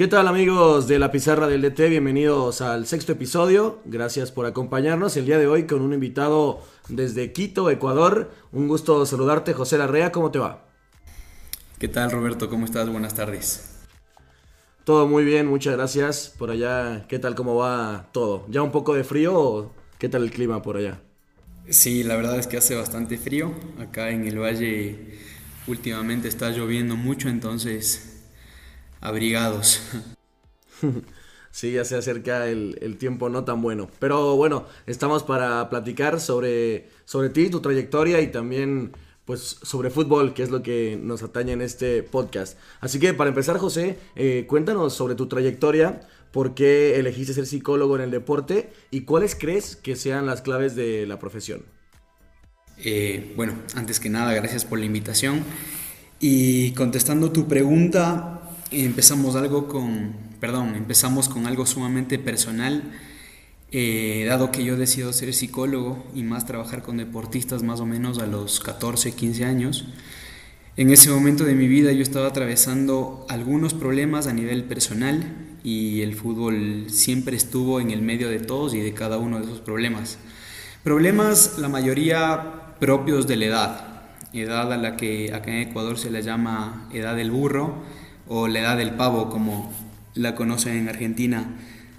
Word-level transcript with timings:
¿Qué 0.00 0.08
tal 0.08 0.28
amigos 0.28 0.88
de 0.88 0.98
la 0.98 1.12
pizarra 1.12 1.46
del 1.46 1.60
DT? 1.60 1.90
Bienvenidos 1.90 2.62
al 2.62 2.86
sexto 2.86 3.12
episodio. 3.12 3.80
Gracias 3.84 4.32
por 4.32 4.46
acompañarnos 4.46 5.14
el 5.18 5.26
día 5.26 5.36
de 5.36 5.46
hoy 5.46 5.66
con 5.66 5.82
un 5.82 5.92
invitado 5.92 6.62
desde 6.88 7.32
Quito, 7.34 7.68
Ecuador. 7.68 8.30
Un 8.50 8.66
gusto 8.66 9.04
saludarte, 9.04 9.52
José 9.52 9.76
Larrea. 9.76 10.10
¿Cómo 10.10 10.30
te 10.30 10.38
va? 10.38 10.64
¿Qué 11.78 11.86
tal 11.86 12.10
Roberto? 12.10 12.48
¿Cómo 12.48 12.64
estás? 12.64 12.88
Buenas 12.88 13.14
tardes. 13.14 13.76
Todo 14.84 15.06
muy 15.06 15.22
bien, 15.22 15.46
muchas 15.46 15.76
gracias. 15.76 16.34
Por 16.38 16.50
allá, 16.50 17.04
¿qué 17.06 17.18
tal? 17.18 17.34
¿Cómo 17.34 17.56
va 17.56 18.08
todo? 18.10 18.46
¿Ya 18.48 18.62
un 18.62 18.72
poco 18.72 18.94
de 18.94 19.04
frío 19.04 19.38
o 19.38 19.74
qué 19.98 20.08
tal 20.08 20.22
el 20.22 20.30
clima 20.30 20.62
por 20.62 20.78
allá? 20.78 21.02
Sí, 21.68 22.04
la 22.04 22.16
verdad 22.16 22.38
es 22.38 22.46
que 22.46 22.56
hace 22.56 22.74
bastante 22.74 23.18
frío. 23.18 23.52
Acá 23.78 24.08
en 24.08 24.26
el 24.26 24.38
valle 24.38 25.18
últimamente 25.66 26.26
está 26.26 26.48
lloviendo 26.48 26.96
mucho, 26.96 27.28
entonces 27.28 28.09
abrigados. 29.00 29.80
Sí, 31.52 31.72
ya 31.72 31.84
se 31.84 31.96
acerca 31.96 32.46
el, 32.48 32.96
tiempo 32.98 33.28
no 33.28 33.44
tan 33.44 33.60
bueno. 33.60 33.90
Pero 33.98 34.36
bueno, 34.36 34.66
estamos 34.86 35.24
para 35.24 35.68
platicar 35.68 36.20
sobre, 36.20 36.88
sobre 37.04 37.28
ti, 37.28 37.50
tu 37.50 37.60
trayectoria 37.60 38.20
y 38.20 38.28
también 38.28 38.92
pues 39.24 39.58
sobre 39.62 39.90
fútbol, 39.90 40.32
que 40.32 40.42
es 40.42 40.50
lo 40.50 40.62
que 40.62 40.98
nos 41.00 41.22
atañe 41.22 41.52
en 41.52 41.60
este 41.60 42.02
podcast. 42.02 42.58
Así 42.80 42.98
que 42.98 43.14
para 43.14 43.30
empezar, 43.30 43.58
José, 43.58 43.98
eh, 44.16 44.44
cuéntanos 44.48 44.94
sobre 44.94 45.16
tu 45.16 45.26
trayectoria, 45.26 46.00
por 46.32 46.54
qué 46.54 46.98
elegiste 46.98 47.34
ser 47.34 47.46
psicólogo 47.46 47.96
en 47.96 48.02
el 48.02 48.10
deporte 48.10 48.72
y 48.90 49.02
cuáles 49.02 49.34
crees 49.34 49.76
que 49.76 49.96
sean 49.96 50.26
las 50.26 50.42
claves 50.42 50.76
de 50.76 51.06
la 51.06 51.18
profesión. 51.18 51.62
Eh, 52.78 53.32
bueno, 53.36 53.54
antes 53.74 54.00
que 54.00 54.08
nada, 54.08 54.32
gracias 54.34 54.64
por 54.64 54.78
la 54.78 54.86
invitación. 54.86 55.44
Y 56.18 56.72
contestando 56.72 57.30
tu 57.30 57.48
pregunta, 57.48 58.39
empezamos 58.70 59.36
algo 59.36 59.68
con, 59.68 60.12
perdón, 60.40 60.74
empezamos 60.74 61.28
con 61.28 61.46
algo 61.46 61.66
sumamente 61.66 62.18
personal, 62.18 62.82
eh, 63.72 64.24
dado 64.28 64.50
que 64.50 64.64
yo 64.64 64.76
decido 64.76 65.12
ser 65.12 65.32
psicólogo 65.32 66.04
y 66.14 66.22
más 66.22 66.46
trabajar 66.46 66.82
con 66.82 66.96
deportistas 66.96 67.62
más 67.62 67.80
o 67.80 67.86
menos 67.86 68.18
a 68.18 68.26
los 68.26 68.60
14, 68.60 69.12
15 69.12 69.44
años. 69.44 69.86
En 70.76 70.90
ese 70.90 71.10
momento 71.10 71.44
de 71.44 71.54
mi 71.54 71.68
vida 71.68 71.92
yo 71.92 72.02
estaba 72.02 72.28
atravesando 72.28 73.26
algunos 73.28 73.74
problemas 73.74 74.26
a 74.26 74.32
nivel 74.32 74.64
personal 74.64 75.22
y 75.62 76.00
el 76.00 76.14
fútbol 76.14 76.86
siempre 76.88 77.36
estuvo 77.36 77.80
en 77.80 77.90
el 77.90 78.02
medio 78.02 78.28
de 78.28 78.38
todos 78.38 78.74
y 78.74 78.80
de 78.80 78.94
cada 78.94 79.18
uno 79.18 79.38
de 79.38 79.44
esos 79.44 79.60
problemas. 79.60 80.18
Problemas, 80.82 81.58
la 81.58 81.68
mayoría 81.68 82.74
propios 82.80 83.26
de 83.26 83.36
la 83.36 83.44
edad, 83.44 84.02
edad 84.32 84.72
a 84.72 84.78
la 84.78 84.96
que 84.96 85.34
acá 85.34 85.50
en 85.50 85.68
Ecuador 85.68 85.98
se 85.98 86.10
le 86.10 86.22
llama 86.22 86.88
edad 86.92 87.14
del 87.14 87.30
burro, 87.30 87.82
o 88.32 88.46
la 88.46 88.60
edad 88.60 88.78
del 88.78 88.92
pavo, 88.92 89.28
como 89.28 89.72
la 90.14 90.36
conocen 90.36 90.76
en 90.76 90.88
Argentina, 90.88 91.56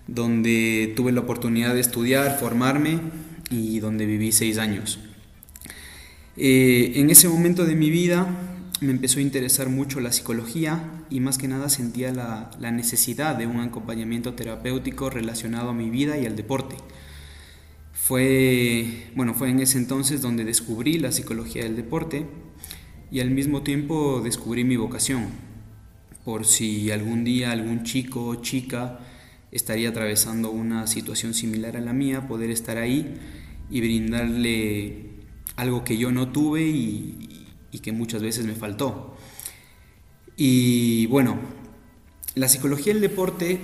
donde 0.08 0.94
tuve 0.96 1.12
la 1.12 1.20
oportunidad 1.20 1.74
de 1.74 1.82
estudiar, 1.82 2.40
formarme 2.40 3.02
y 3.50 3.80
donde 3.80 4.06
viví 4.06 4.32
seis 4.32 4.58
años. 4.58 5.00
Eh, 6.38 6.94
en 6.96 7.09
ese 7.09 7.28
momento 7.28 7.66
de 7.66 7.76
mi 7.76 7.90
vida 7.90 8.28
me 8.80 8.92
empezó 8.92 9.20
a 9.20 9.24
interesar 9.24 9.68
mucho 9.68 10.00
la 10.00 10.14
psicología 10.14 11.04
y 11.09 11.20
más 11.20 11.38
que 11.38 11.50
nada 11.50 11.68
sentía 11.68 12.14
la, 12.14 12.50
la, 12.62 12.72
necesidad 12.72 13.36
de 13.36 13.46
un 13.46 13.59
acompañamiento 13.59 14.34
terapéutico 14.34 15.09
relacionado 15.09 15.72
a 15.72 15.74
mi 15.74 15.90
vida 15.90 16.18
y 16.18 16.26
al 16.26 16.38
deporte. 16.38 16.78
Fue, 17.92 19.12
bueno, 19.18 19.34
fue 19.34 19.50
en 19.50 19.59
ese 19.59 19.78
entonces 19.78 20.22
donde 20.22 20.46
descubrí 20.46 20.98
la 20.98 21.12
psicología 21.12 21.64
del 21.64 21.76
deporte 21.76 22.26
y 23.12 23.20
al 23.20 23.32
mismo 23.32 23.64
tiempo 23.64 24.22
descubrí 24.24 24.64
mi 24.64 24.78
vocación, 24.78 25.51
por 26.24 26.46
si 26.46 26.92
algún 26.92 27.24
día 27.24 27.52
algún 27.52 27.84
chico 27.84 28.26
o 28.26 28.36
chica 28.36 29.00
estaría 29.52 29.90
atravesando 29.90 30.50
una 30.50 30.88
situación 30.88 31.34
similar 31.34 31.76
a 31.76 31.82
la 31.82 31.94
mía, 31.94 32.28
poder 32.28 32.50
estar 32.50 32.78
ahí 32.78 33.18
y 33.70 33.82
brindarle 33.82 35.10
algo 35.56 35.84
que 35.84 35.98
yo 35.98 36.12
no 36.12 36.30
tuve 36.30 36.64
y, 36.64 37.28
que 37.81 37.92
muchas 37.92 38.22
veces 38.22 38.46
me 38.46 38.54
faltó. 38.54 39.16
Y 40.38 41.08
bueno, 41.08 41.40
la 42.36 42.48
psicología 42.48 42.94
del 42.94 43.02
deporte 43.02 43.60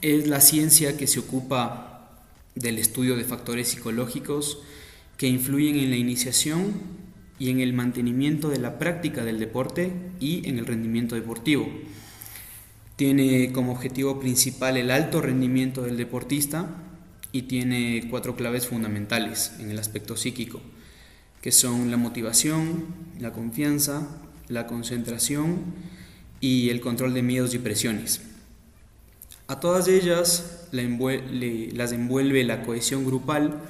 es 0.00 0.26
la 0.26 0.40
ciencia 0.40 0.96
que 0.96 1.06
se 1.06 1.20
ocupa 1.20 2.18
del 2.54 2.78
estudio 2.78 3.16
de 3.16 3.24
factores 3.24 3.68
psicológicos 3.68 4.58
que 5.16 5.28
influyen 5.28 5.76
en 5.76 5.90
la 5.90 5.96
iniciación 5.96 6.72
y 7.40 7.48
en 7.48 7.58
el 7.58 7.72
mantenimiento 7.72 8.50
de 8.50 8.58
la 8.58 8.78
práctica 8.78 9.24
del 9.24 9.40
deporte 9.40 9.90
y 10.20 10.46
en 10.48 10.58
el 10.58 10.66
rendimiento 10.66 11.16
deportivo. 11.16 11.66
Tiene 12.94 13.50
como 13.50 13.72
objetivo 13.72 14.20
principal 14.20 14.76
el 14.76 14.90
alto 14.90 15.22
rendimiento 15.22 15.82
del 15.82 15.96
deportista 15.96 16.68
y 17.32 17.42
tiene 17.42 18.06
cuatro 18.10 18.36
claves 18.36 18.66
fundamentales 18.66 19.54
en 19.58 19.70
el 19.70 19.78
aspecto 19.78 20.18
psíquico, 20.18 20.60
que 21.40 21.50
son 21.50 21.90
la 21.90 21.96
motivación, 21.96 22.84
la 23.18 23.32
confianza, 23.32 24.06
la 24.48 24.66
concentración 24.66 25.60
y 26.40 26.68
el 26.68 26.82
control 26.82 27.14
de 27.14 27.22
miedos 27.22 27.54
y 27.54 27.58
presiones. 27.58 28.20
A 29.46 29.60
todas 29.60 29.88
ellas 29.88 30.68
las 30.72 31.92
envuelve 31.92 32.44
la 32.44 32.62
cohesión 32.62 33.06
grupal. 33.06 33.62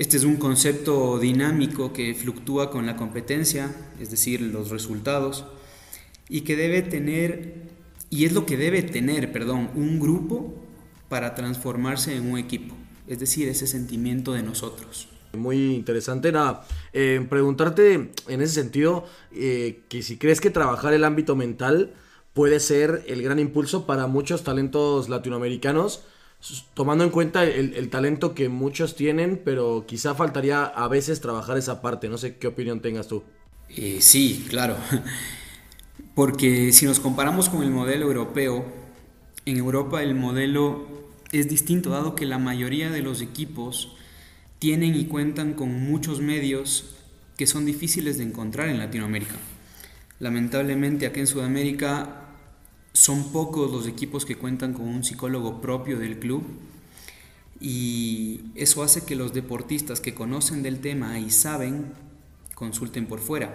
Este 0.00 0.16
es 0.16 0.24
un 0.24 0.38
concepto 0.38 1.18
dinámico 1.18 1.92
que 1.92 2.14
fluctúa 2.14 2.70
con 2.70 2.86
la 2.86 2.96
competencia, 2.96 3.76
es 4.00 4.10
decir, 4.10 4.40
los 4.40 4.70
resultados, 4.70 5.44
y 6.26 6.40
que 6.40 6.56
debe 6.56 6.80
tener 6.80 7.68
y 8.08 8.24
es 8.24 8.32
lo 8.32 8.46
que 8.46 8.56
debe 8.56 8.80
tener, 8.80 9.30
perdón, 9.30 9.68
un 9.74 10.00
grupo 10.00 10.54
para 11.10 11.34
transformarse 11.34 12.16
en 12.16 12.30
un 12.30 12.38
equipo. 12.38 12.74
Es 13.08 13.20
decir, 13.20 13.46
ese 13.50 13.66
sentimiento 13.66 14.32
de 14.32 14.42
nosotros. 14.42 15.06
Muy 15.36 15.74
interesante. 15.74 16.32
Nada, 16.32 16.66
eh, 16.94 17.26
preguntarte 17.28 18.10
en 18.26 18.40
ese 18.40 18.54
sentido, 18.54 19.04
eh, 19.32 19.82
que 19.90 20.02
si 20.02 20.16
crees 20.16 20.40
que 20.40 20.48
trabajar 20.48 20.94
el 20.94 21.04
ámbito 21.04 21.36
mental 21.36 21.92
puede 22.32 22.60
ser 22.60 23.04
el 23.06 23.20
gran 23.20 23.38
impulso 23.38 23.84
para 23.84 24.06
muchos 24.06 24.44
talentos 24.44 25.10
latinoamericanos, 25.10 26.04
tomando 26.74 27.04
en 27.04 27.10
cuenta 27.10 27.44
el, 27.44 27.88
talento 27.90 28.34
que 28.34 28.48
muchos 28.48 28.96
tienen, 28.96 29.40
pero 29.44 29.84
quizá 29.86 30.14
faltaría 30.14 30.64
a 30.64 30.88
veces 30.88 31.20
trabajar 31.20 31.58
esa 31.58 31.82
parte. 31.82 32.08
No 32.08 32.18
sé 32.18 32.36
qué 32.36 32.46
opinión 32.46 32.80
tengas 32.80 33.08
tú. 33.08 33.22
Eh, 33.68 33.98
sí, 34.00 34.46
claro. 34.48 34.76
Porque 36.14 36.72
si 36.72 36.86
nos 36.86 37.00
comparamos 37.00 37.48
con 37.48 37.62
el 37.62 37.70
modelo 37.70 38.06
europeo, 38.06 38.64
en 39.46 39.56
Europa 39.56 40.02
el 40.02 40.14
modelo 40.14 40.86
es 41.32 41.48
distinto 41.48 41.90
dado 41.90 42.14
que 42.14 42.26
la 42.26 42.38
mayoría 42.38 42.90
de 42.90 43.02
los 43.02 43.20
equipos 43.22 43.96
tienen 44.58 44.94
y 44.96 45.06
cuentan 45.06 45.54
con 45.54 45.72
muchos 45.72 46.20
medios 46.20 46.96
que 47.36 47.46
son 47.46 47.64
difíciles 47.64 48.18
de 48.18 48.24
encontrar 48.24 48.68
en 48.68 48.78
Latinoamérica. 48.78 49.36
Lamentablemente 50.18 51.06
aquí 51.06 51.20
en 51.20 51.26
Sudamérica 51.26 52.29
son 52.92 53.32
pocos 53.32 53.70
los 53.70 53.86
equipos 53.86 54.24
que 54.24 54.36
cuentan 54.36 54.72
con 54.72 54.86
un 54.86 55.04
psicólogo 55.04 55.60
propio 55.60 55.98
del 55.98 56.18
club 56.18 56.42
y 57.60 58.40
eso 58.54 58.82
hace 58.82 59.04
que 59.04 59.16
los 59.16 59.32
deportistas 59.32 60.00
que 60.00 60.14
conocen 60.14 60.62
del 60.62 60.80
tema 60.80 61.18
y 61.18 61.30
saben 61.30 61.92
consulten 62.54 63.06
por 63.06 63.20
fuera 63.20 63.54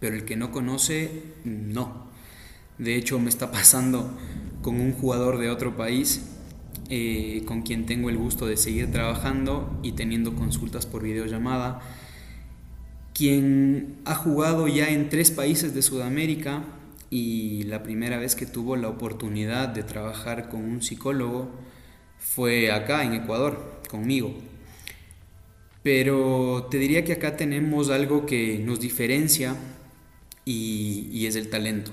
pero 0.00 0.16
el 0.16 0.24
que 0.24 0.34
no 0.34 0.50
conoce, 0.50 1.22
no. 1.44 2.08
De 2.78 2.96
hecho, 2.96 3.18
me 3.20 3.28
está 3.28 3.50
pasando 3.52 4.10
con 4.62 4.80
un 4.80 4.92
jugador 4.92 5.38
de 5.38 5.50
otro 5.50 5.76
país 5.76 6.22
eh, 6.88 7.44
con 7.46 7.62
quien 7.62 7.86
tengo 7.86 8.10
el 8.10 8.16
gusto 8.16 8.46
de 8.46 8.56
seguir 8.56 8.90
trabajando 8.90 9.78
y 9.82 9.92
teniendo 9.92 10.34
consultas 10.34 10.86
por 10.86 11.02
videollamada, 11.02 11.80
quien 13.14 13.96
ha 14.06 14.14
jugado 14.14 14.66
ya 14.66 14.88
en 14.88 15.08
tres 15.08 15.30
países 15.30 15.74
de 15.74 15.82
Sudamérica 15.82 16.64
y 17.10 17.64
la 17.64 17.82
primera 17.82 18.18
vez 18.18 18.36
que 18.36 18.46
tuvo 18.46 18.76
la 18.76 18.88
oportunidad 18.88 19.68
de 19.68 19.82
trabajar 19.82 20.48
con 20.48 20.64
un 20.64 20.80
psicólogo 20.80 21.50
fue 22.18 22.70
acá 22.70 23.04
en 23.04 23.14
Ecuador, 23.14 23.82
conmigo. 23.90 24.32
Pero 25.82 26.68
te 26.70 26.78
diría 26.78 27.04
que 27.04 27.14
acá 27.14 27.36
tenemos 27.36 27.90
algo 27.90 28.26
que 28.26 28.58
nos 28.58 28.80
diferencia 28.80 29.56
y, 30.44 31.26
es 31.26 31.36
el 31.36 31.50
talento. 31.50 31.90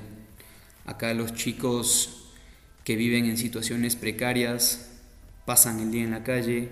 Acá 0.85 1.13
los 1.13 1.33
chicos 1.33 2.33
que 2.83 2.95
viven 2.95 3.25
en 3.25 3.37
situaciones 3.37 3.95
precarias 3.95 4.91
pasan 5.45 5.79
el 5.79 5.91
día 5.91 6.03
en 6.03 6.11
la 6.11 6.23
calle, 6.23 6.69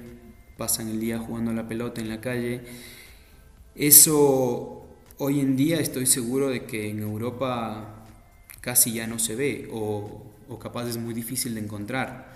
pasan 0.58 0.90
el 0.90 1.00
día 1.00 1.18
jugando 1.20 1.54
la 1.54 1.68
pelota 1.68 2.02
en 2.02 2.10
la 2.10 2.22
calle. 2.22 2.62
Eso 3.76 4.86
hoy 5.18 5.40
en 5.40 5.56
día 5.56 5.80
estoy 5.80 6.06
seguro 6.06 6.50
de 6.50 6.66
que 6.66 6.90
en 6.90 7.00
Europa 7.00 7.95
casi 8.66 8.94
ya 8.94 9.06
no 9.06 9.20
se 9.20 9.36
ve 9.36 9.70
o, 9.72 10.26
capaz 10.60 10.90
es 10.90 10.98
muy 10.98 11.14
difícil 11.14 11.54
de 11.54 11.62
encontrar. 11.62 12.34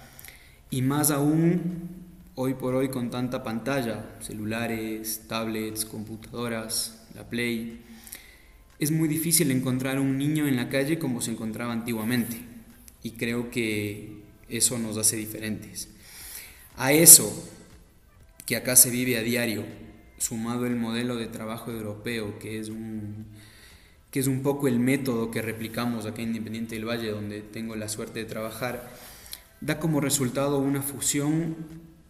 Y 0.70 0.84
más 0.84 1.10
aún 1.10 1.90
hoy 2.36 2.54
por 2.54 2.76
hoy 2.76 2.90
con 2.90 3.10
tanta 3.10 3.44
pantalla, 3.44 4.16
celulares, 4.22 5.24
tablets, 5.28 5.86
computadoras, 5.86 7.02
la 7.16 7.28
Play 7.28 7.82
es 8.78 8.92
muy 8.92 9.08
difícil 9.08 9.50
encontrar 9.50 10.00
un 10.00 10.20
niño 10.20 10.48
en 10.48 10.56
la 10.56 10.70
calle 10.70 11.00
como 11.00 11.20
se 11.20 11.32
encontraba 11.32 11.74
antiguamente. 11.74 12.38
y 13.02 13.12
creo 13.12 13.50
que 13.50 14.22
eso 14.50 14.78
nos 14.78 14.98
hace 14.98 15.16
diferentes. 15.16 15.88
A 16.76 16.92
eso 16.92 17.32
que 18.46 18.56
acá 18.56 18.76
se 18.76 18.92
vive 18.92 19.18
a 19.18 19.22
diario, 19.22 19.64
sumado 20.18 20.68
el 20.68 20.76
modelo 20.76 21.16
de 21.16 21.28
trabajo 21.28 21.72
europeo, 21.72 22.38
que 22.40 22.60
es 22.60 22.70
un, 22.70 23.26
que 24.12 24.20
es 24.20 24.28
un 24.28 24.42
poco 24.42 24.68
el 24.68 24.80
método 24.80 25.32
que 25.32 25.42
replicamos 25.42 26.06
acá 26.06 26.22
en 26.22 26.30
Independiente 26.30 26.76
del 26.76 26.86
Valle, 26.86 27.12
donde 27.12 27.42
tengo 27.42 27.76
la 27.76 27.90
suerte 27.90 28.20
de 28.20 28.26
trabajar, 28.26 28.92
da 29.62 29.80
como 29.80 30.02
resultado 30.02 30.58
una 30.58 30.82
fusión 30.82 31.56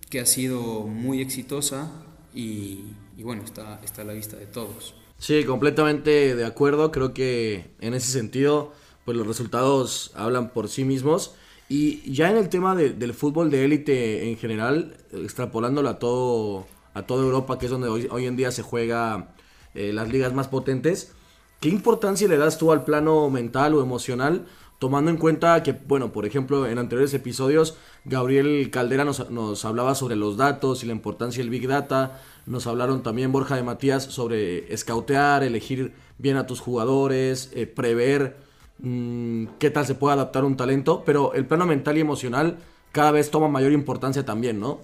que 0.10 0.19
ha 0.19 0.25
sido 0.25 0.88
muy 0.88 1.22
exitosa 1.22 1.92
y, 2.34 2.86
bueno, 3.22 3.44
está, 3.44 3.81
está 3.84 4.04
a 4.04 4.06
la 4.06 4.13
vista 4.13 4.38
de 4.38 4.46
todos. 4.46 4.96
Sí, 5.18 5.44
completamente 5.44 6.36
de 6.36 6.46
acuerdo. 6.46 6.92
Creo 6.92 7.13
que 7.13 7.72
en 7.81 7.94
ese 7.94 8.12
sentido, 8.12 8.74
pues 9.04 9.18
los 9.18 9.28
resultados 9.28 10.12
hablan 10.16 10.52
por 10.52 10.69
sí 10.69 10.86
mismos. 10.86 11.36
Y 11.68 12.12
ya 12.12 12.31
en 12.31 12.38
el 12.38 12.50
tema 12.50 12.75
del 12.75 13.13
fútbol 13.13 13.52
de 13.52 13.66
élite 13.66 14.30
en 14.30 14.38
general, 14.38 14.98
extrapolándolo 15.12 15.90
a 15.90 16.00
todo 16.00 16.66
a 16.94 17.04
toda 17.04 17.24
Europa, 17.24 17.57
que 17.57 17.66
es 17.66 17.72
donde 17.72 17.88
hoy, 17.88 18.07
hoy 18.12 18.25
en 18.25 18.36
día 18.36 18.52
se 18.52 18.62
juega 18.62 19.34
eh, 19.74 19.94
las 19.94 20.10
ligas 20.10 20.34
más 20.34 20.48
potentes, 20.48 21.13
¿qué 21.59 21.69
importancia 21.69 22.27
le 22.27 22.38
das 22.38 22.57
tú 22.57 22.71
al 22.71 22.83
plano 22.83 23.29
mental 23.29 23.73
o 23.75 23.81
emocional? 23.81 24.45
Tomando 24.79 25.11
en 25.11 25.17
cuenta 25.17 25.61
que, 25.61 25.73
bueno, 25.73 26.13
por 26.13 26.25
ejemplo, 26.25 26.65
en 26.65 26.77
anteriores 26.77 27.13
episodios, 27.13 27.75
Gabriel 28.06 28.69
Caldera 28.71 29.03
nos, 29.03 29.65
hablaba 29.65 29.94
sobre 29.94 30.15
los 30.15 30.38
datos 30.38 30.83
y 30.83 30.88
la 30.88 30.94
importancia 30.94 31.44
del 31.44 31.50
Big 31.50 31.67
Data, 31.67 32.21
nos 32.45 32.65
hablaron 32.65 33.03
también 33.03 33.33
Borja 33.33 33.57
de 33.57 33.63
Matías 33.63 34.03
sobre 34.03 34.73
escautear, 34.73 35.44
elegir 35.44 35.94
bien 36.17 36.38
a 36.38 36.47
tus 36.47 36.61
jugadores, 36.61 37.51
eh, 37.53 37.67
prever 37.67 38.38
mmm, 38.79 39.47
qué 39.59 39.69
tal 39.69 39.85
se 39.85 39.95
puede 39.95 40.13
adaptar 40.13 40.45
un 40.45 40.56
talento, 40.56 41.03
pero 41.06 41.33
el 41.33 41.45
plano 41.45 41.65
mental 41.65 41.97
y 41.97 42.01
emocional 42.01 42.57
cada 42.91 43.11
vez 43.11 43.29
toma 43.29 43.50
mayor 43.50 43.73
importancia 43.73 44.25
también, 44.25 44.59
¿no? 44.59 44.79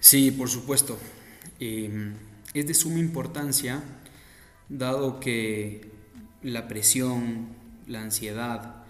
Sí, 0.00 0.30
por 0.30 0.48
supuesto. 0.48 0.98
Eh, 1.60 2.12
es 2.52 2.66
de 2.66 2.74
suma 2.74 2.98
importancia, 2.98 3.82
dado 4.78 5.20
que 5.20 5.90
la 6.42 6.68
presión, 6.68 7.48
la 7.86 8.02
ansiedad 8.02 8.84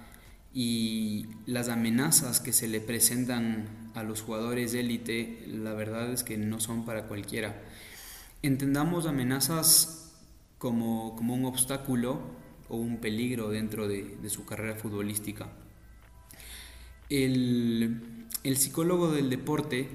y 0.53 1.27
las 1.47 1.69
amenazas 1.69 2.41
que 2.41 2.53
se 2.53 2.69
le 2.69 2.81
presentan 2.81 3.91
a 3.95 4.03
los 4.03 4.23
jugadores 4.23 4.73
de 4.73 4.81
élite, 4.81 5.45
la 5.47 5.75
verdad 5.75 6.13
es 6.13 6.25
que 6.25 6.39
no 6.39 6.59
son 6.59 6.85
para 6.85 7.07
cualquiera. 7.07 7.63
Entendamos 8.43 9.07
amenazas 9.07 10.13
como, 10.59 11.17
como 11.17 11.35
un 11.35 11.45
obstáculo 11.45 12.21
o 12.69 12.77
un 12.77 12.99
peligro 12.99 13.51
dentro 13.51 13.87
de, 13.87 14.17
su 14.29 14.47
carrera 14.47 14.77
futbolística. 14.77 15.49
El, 17.11 18.27
el 18.43 18.57
psicólogo 18.57 19.13
del 19.13 19.29
deporte 19.29 19.89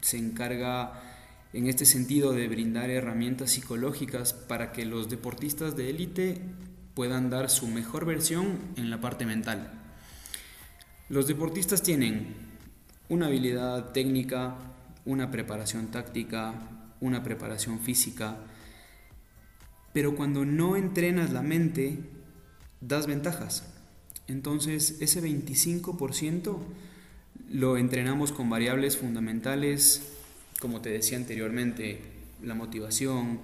se 0.00 0.18
encarga 0.18 1.11
en 1.52 1.66
este 1.66 1.84
sentido 1.84 2.32
de 2.32 2.48
brindar 2.48 2.90
herramientas 2.90 3.50
psicológicas 3.50 4.32
para 4.32 4.72
que 4.72 4.84
los 4.84 5.10
deportistas 5.10 5.76
de 5.76 5.90
élite 5.90 6.40
puedan 6.94 7.30
dar 7.30 7.50
su 7.50 7.66
mejor 7.68 8.06
versión 8.06 8.58
en 8.76 8.90
la 8.90 9.00
parte 9.00 9.26
mental. 9.26 9.70
Los 11.08 11.26
deportistas 11.26 11.82
tienen 11.82 12.34
una 13.08 13.26
habilidad 13.26 13.92
técnica, 13.92 14.56
una 15.04 15.30
preparación 15.30 15.88
táctica, 15.88 16.54
una 17.00 17.22
preparación 17.22 17.80
física, 17.80 18.38
pero 19.92 20.16
cuando 20.16 20.44
no 20.46 20.76
entrenas 20.76 21.32
la 21.32 21.42
mente, 21.42 21.98
das 22.80 23.06
ventajas. 23.06 23.68
Entonces, 24.26 24.96
ese 25.00 25.22
25% 25.22 26.58
lo 27.50 27.76
entrenamos 27.76 28.32
con 28.32 28.48
variables 28.48 28.96
fundamentales, 28.96 30.14
como 30.62 30.80
te 30.80 30.90
decía 30.90 31.16
anteriormente, 31.18 32.00
la 32.40 32.54
motivación, 32.54 33.40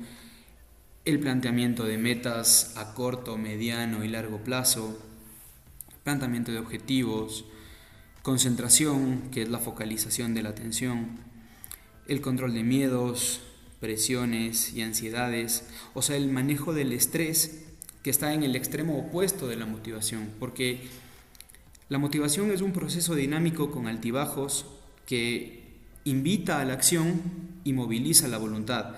el 1.05 1.19
planteamiento 1.19 1.83
de 1.83 1.99
metas 1.99 2.77
a 2.77 2.95
corto, 2.95 3.37
mediano 3.37 4.05
y 4.05 4.09
largo 4.09 4.39
plazo, 4.39 4.97
planteamiento 6.05 6.53
de 6.53 6.61
objetivos, 6.61 7.45
Concentración, 8.23 9.31
que 9.31 9.43
es 9.43 9.49
la 9.49 9.59
focalización 9.59 10.35
de 10.35 10.43
la 10.43 10.51
atención. 10.51 11.19
El 12.09 12.21
control 12.21 12.53
de 12.53 12.63
miedos, 12.63 13.41
presiones 13.81 14.75
y 14.75 14.83
ansiedades. 14.83 15.67
O 15.95 16.03
sea, 16.03 16.17
el 16.17 16.29
manejo 16.29 16.75
del 16.75 16.93
estrés, 16.93 17.65
que 18.03 18.11
está 18.11 18.35
en 18.35 18.43
el 18.43 18.55
extremo 18.55 18.99
opuesto 18.99 19.49
de 19.49 19.57
la 19.57 19.65
motivación. 19.65 20.31
Porque 20.39 20.83
la 21.89 21.99
motivación 21.99 22.51
es 22.51 22.61
un 22.61 22.73
proceso 22.73 23.15
dinámico 23.15 23.71
con 23.71 23.87
altibajos 23.87 24.67
que 25.07 25.58
invita 26.09 26.61
a 26.61 26.65
la 26.65 26.75
acción 26.75 27.21
y 27.65 27.73
moviliza 27.73 28.29
la 28.29 28.39
voluntad. 28.39 28.97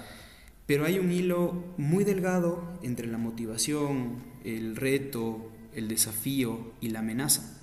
Pero 0.66 0.84
hay 0.84 0.98
un 0.98 1.10
hilo 1.10 1.64
muy 1.76 2.04
delgado 2.04 2.78
entre 2.82 3.08
la 3.08 3.18
motivación, 3.18 4.22
el 4.44 4.76
reto, 4.76 5.50
el 5.74 5.88
desafío 5.88 6.72
y 6.80 6.90
la 6.90 7.00
amenaza. 7.00 7.60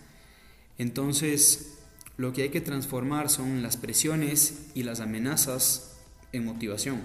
Entonces, 0.77 1.77
lo 2.17 2.33
que 2.33 2.43
hay 2.43 2.49
que 2.49 2.61
transformar 2.61 3.29
son 3.29 3.63
las 3.63 3.77
presiones 3.77 4.67
y 4.73 4.83
las 4.83 4.99
amenazas 4.99 5.97
en 6.33 6.45
motivación. 6.45 7.01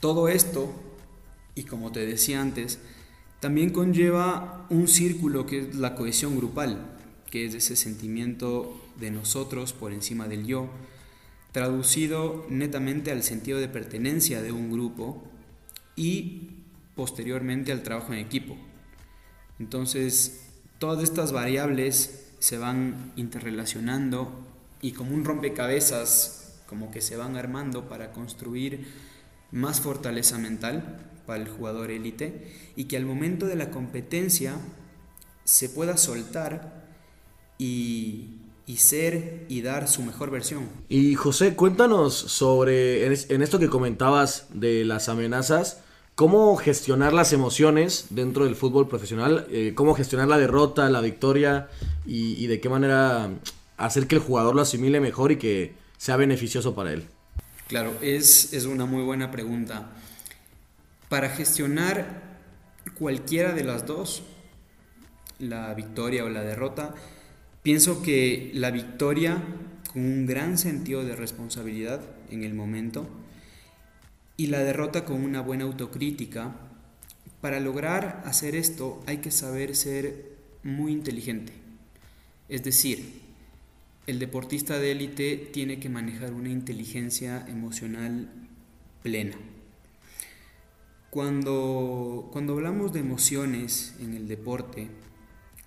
Todo 0.00 0.28
esto, 0.28 0.74
y 1.54 1.64
como 1.64 1.92
te 1.92 2.04
decía 2.04 2.40
antes, 2.40 2.78
también 3.38 3.70
conlleva 3.70 4.66
un 4.70 4.88
círculo 4.88 5.46
que 5.46 5.60
es 5.60 5.74
la 5.76 5.94
cohesión 5.94 6.36
grupal, 6.36 6.99
que 7.30 7.46
es 7.46 7.54
ese 7.54 7.76
sentimiento 7.76 8.80
de 8.98 9.10
nosotros 9.10 9.72
por 9.72 9.92
encima 9.92 10.28
del 10.28 10.46
yo, 10.46 10.68
traducido 11.52 12.46
netamente 12.48 13.10
al 13.10 13.22
sentido 13.22 13.58
de 13.58 13.68
pertenencia 13.68 14.42
de 14.42 14.52
un 14.52 14.70
grupo 14.70 15.22
y 15.96 16.64
posteriormente 16.94 17.72
al 17.72 17.82
trabajo 17.82 18.12
en 18.12 18.18
equipo. 18.18 18.56
Entonces, 19.58 20.50
Todas 20.80 21.04
estas 21.04 21.32
variables 21.32 22.24
se 22.38 22.56
van 22.56 23.12
interrelacionando 23.14 24.32
y 24.80 24.92
como 24.92 25.14
un 25.14 25.26
rompecabezas, 25.26 26.62
como 26.66 26.90
que 26.90 27.02
se 27.02 27.18
van 27.18 27.36
armando 27.36 27.86
para 27.86 28.12
construir 28.12 28.86
más 29.50 29.82
fortaleza 29.82 30.38
mental 30.38 31.06
para 31.26 31.42
el 31.42 31.50
jugador 31.50 31.90
élite 31.90 32.50
y 32.76 32.84
que 32.84 32.96
al 32.96 33.04
momento 33.04 33.46
de 33.46 33.56
la 33.56 33.68
competencia 33.68 34.54
se 35.44 35.68
pueda 35.68 35.98
soltar 35.98 36.79
y, 37.60 38.24
y, 38.66 38.76
ser 38.78 39.44
y 39.48 39.60
dar 39.60 39.86
su 39.86 40.02
mejor 40.02 40.30
versión. 40.30 40.66
Y 40.88 41.14
José, 41.14 41.54
cuéntanos 41.54 42.14
sobre, 42.14 43.04
en 43.04 43.42
esto 43.42 43.58
que 43.58 43.68
comentabas 43.68 44.46
de 44.54 44.86
las 44.86 45.10
amenazas, 45.10 45.82
cómo 46.14 46.56
gestionar 46.56 47.12
las 47.12 47.34
emociones 47.34 48.06
dentro 48.10 48.46
del 48.46 48.56
fútbol 48.56 48.88
profesional, 48.88 49.46
eh, 49.50 49.72
cómo 49.74 49.94
gestionar 49.94 50.26
la 50.28 50.38
derrota, 50.38 50.88
la 50.88 51.02
victoria 51.02 51.68
y, 52.06 52.46
de 52.46 52.60
qué 52.60 52.68
manera 52.70 53.30
hacer 53.76 54.06
que 54.06 54.16
el 54.16 54.22
jugador 54.22 54.54
lo 54.54 54.62
asimile 54.62 55.00
mejor 55.00 55.32
y 55.32 55.36
que 55.36 55.74
sea 55.98 56.16
beneficioso 56.16 56.74
para 56.74 56.92
él. 56.92 57.04
Claro, 57.68 57.92
es, 58.00 58.54
es 58.54 58.64
una 58.64 58.86
muy 58.86 59.02
buena 59.02 59.30
pregunta. 59.30 59.90
Para 61.10 61.28
gestionar 61.28 62.22
cualquiera 62.98 63.52
de 63.52 63.64
las 63.64 63.86
dos, 63.86 64.22
la 65.38 65.74
victoria 65.74 66.24
o 66.24 66.28
la 66.28 66.42
derrota, 66.42 66.94
pienso 67.62 68.02
que 68.02 68.50
la 68.54 68.70
victoria 68.70 69.42
con 69.92 70.02
un 70.02 70.26
gran 70.26 70.56
sentido 70.56 71.04
de 71.04 71.16
responsabilidad 71.16 72.00
en 72.30 72.44
el 72.44 72.54
momento, 72.54 73.08
y 74.40 74.46
la 74.46 74.60
derrota 74.60 75.04
con 75.04 75.22
una 75.22 75.42
buena 75.42 75.64
autocrítica. 75.64 76.56
Para 77.42 77.60
lograr 77.60 78.22
hacer 78.24 78.54
esto 78.54 79.02
hay 79.06 79.18
que 79.18 79.30
saber 79.30 79.76
ser 79.76 80.32
muy 80.62 80.92
inteligente. 80.92 81.52
Es 82.48 82.64
decir, 82.64 83.20
el 84.06 84.18
deportista 84.18 84.78
de 84.78 84.92
élite 84.92 85.36
tiene 85.36 85.78
que 85.78 85.90
manejar 85.90 86.32
una 86.32 86.48
inteligencia 86.48 87.44
emocional 87.48 88.30
plena. 89.02 89.36
Cuando, 91.10 92.30
cuando 92.32 92.54
hablamos 92.54 92.94
de 92.94 93.00
emociones 93.00 93.94
en 94.00 94.14
el 94.14 94.26
deporte, 94.26 94.88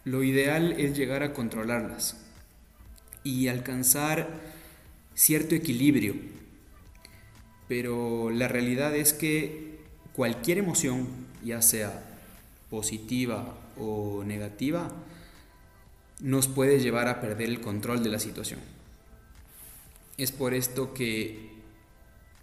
lo 0.06 0.24
ideal 0.24 0.74
es 0.74 0.98
llegar 0.98 1.24
a 1.24 1.34
controlarlas 1.34 2.18
y 3.24 3.48
alcanzar 3.48 4.28
cierto 5.16 5.56
equilibrio 5.56 6.16
pero 7.68 8.30
la 8.30 8.48
realidad 8.48 8.96
es 8.96 9.14
que 9.14 9.80
cualquier 10.14 10.58
emoción, 10.58 11.08
ya 11.44 11.62
sea 11.62 12.04
positiva 12.70 13.58
o 13.78 14.24
negativa, 14.24 14.92
nos 16.20 16.48
puede 16.48 16.80
llevar 16.80 17.08
a 17.08 17.22
perder 17.22 17.50
el 17.50 17.62
control 17.62 18.04
de 18.04 18.10
la 18.10 18.20
situación. 18.20 18.60
Es 20.18 20.32
por 20.32 20.54
esto 20.54 20.94
que, 20.94 21.50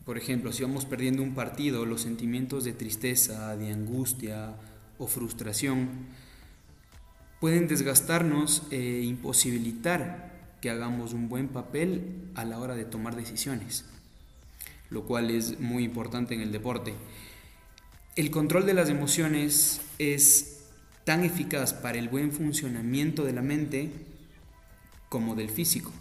por 0.04 0.18
ejemplo, 0.18 0.52
si 0.52 0.62
vamos 0.62 0.84
perdiendo 0.84 1.22
un 1.22 1.34
partido, 1.34 1.86
los 1.86 2.02
sentimientos 2.02 2.64
de 2.64 2.72
tristeza, 2.72 3.56
de 3.56 3.72
angustia 3.72 4.54
o 4.98 5.06
frustración 5.06 6.08
pueden 7.40 7.68
desgastarnos 7.68 8.62
e 8.70 9.02
imposibilitar 9.02 10.30
que 10.60 10.70
hagamos 10.70 11.14
un 11.14 11.28
buen 11.28 11.48
papel 11.48 12.30
a 12.34 12.44
la 12.44 12.58
hora 12.58 12.76
de 12.76 12.84
tomar 12.84 13.16
decisiones, 13.16 13.86
lo 14.90 15.04
cual 15.04 15.30
es 15.30 15.58
muy 15.58 15.84
importante 15.84 16.34
en 16.34 16.42
el 16.42 16.52
deporte. 16.52 16.94
El 18.14 18.30
control 18.30 18.66
de 18.66 18.74
las 18.74 18.90
emociones 18.90 19.80
es 19.98 20.66
tan 21.04 21.24
eficaz 21.24 21.72
para 21.72 21.98
el 21.98 22.10
buen 22.10 22.30
funcionamiento 22.30 23.24
de 23.24 23.32
la 23.32 23.42
mente 23.42 23.90
como 25.08 25.34
del 25.34 25.48
físico, 25.48 25.92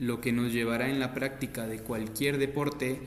lo 0.00 0.20
que 0.20 0.32
nos 0.32 0.52
llevará 0.52 0.90
en 0.90 0.98
la 0.98 1.14
práctica 1.14 1.68
de 1.68 1.78
cualquier 1.78 2.38
deporte 2.38 3.00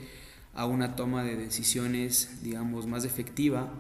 a 0.54 0.65
una 0.65 0.96
toma 0.96 1.25
de 1.25 1.36
decisiones, 1.36 2.42
digamos, 2.44 2.88
más 2.88 3.04
efectiva 3.04 3.74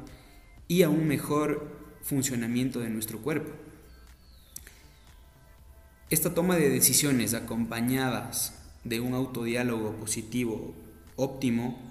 y 0.67 0.83
a 0.83 0.89
un 0.89 1.07
mejor 1.07 1.84
funcionamiento 2.05 2.79
de 2.79 2.89
nuestro 2.89 3.19
cuerpo. 3.19 3.51
Esta 6.11 6.33
toma 6.33 6.55
de 6.55 6.69
decisiones 6.69 7.33
acompañadas 7.33 8.53
de 8.83 8.99
un 8.99 9.15
autodiálogo 9.15 9.93
positivo 9.95 10.75
óptimo 11.15 11.81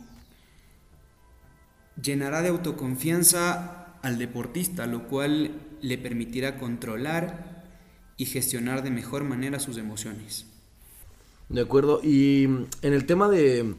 llenará 2.00 2.42
de 2.42 2.48
autoconfianza 2.48 3.98
al 4.02 4.18
deportista, 4.18 4.86
lo 4.86 5.08
cual 5.08 5.60
le 5.80 5.98
permitirá 5.98 6.58
controlar 6.58 7.64
y 8.16 8.26
gestionar 8.26 8.84
de 8.84 8.90
mejor 8.90 9.24
manera 9.24 9.58
sus 9.58 9.78
emociones. 9.78 10.46
De 11.48 11.60
acuerdo, 11.60 12.00
y 12.02 12.44
en 12.44 12.92
el 12.92 13.04
tema 13.06 13.28
de, 13.28 13.74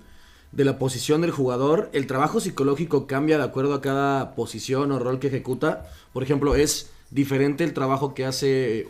de 0.55 0.63
la 0.63 0.79
posición 0.79 1.21
del 1.21 1.31
jugador, 1.31 1.89
¿el 1.91 2.07
trabajo 2.07 2.39
psicológico 2.39 3.07
cambia 3.07 3.37
de 3.37 3.43
acuerdo 3.43 3.73
a 3.73 3.81
cada 3.81 4.35
posición 4.35 4.91
o 4.93 4.99
rol 4.99 5.19
que 5.19 5.27
ejecuta? 5.27 5.91
Por 6.13 6.23
ejemplo, 6.23 6.55
¿es 6.55 6.91
diferente 7.11 7.65
el 7.65 7.73
trabajo 7.73 8.13
que 8.13 8.25
hace, 8.25 8.87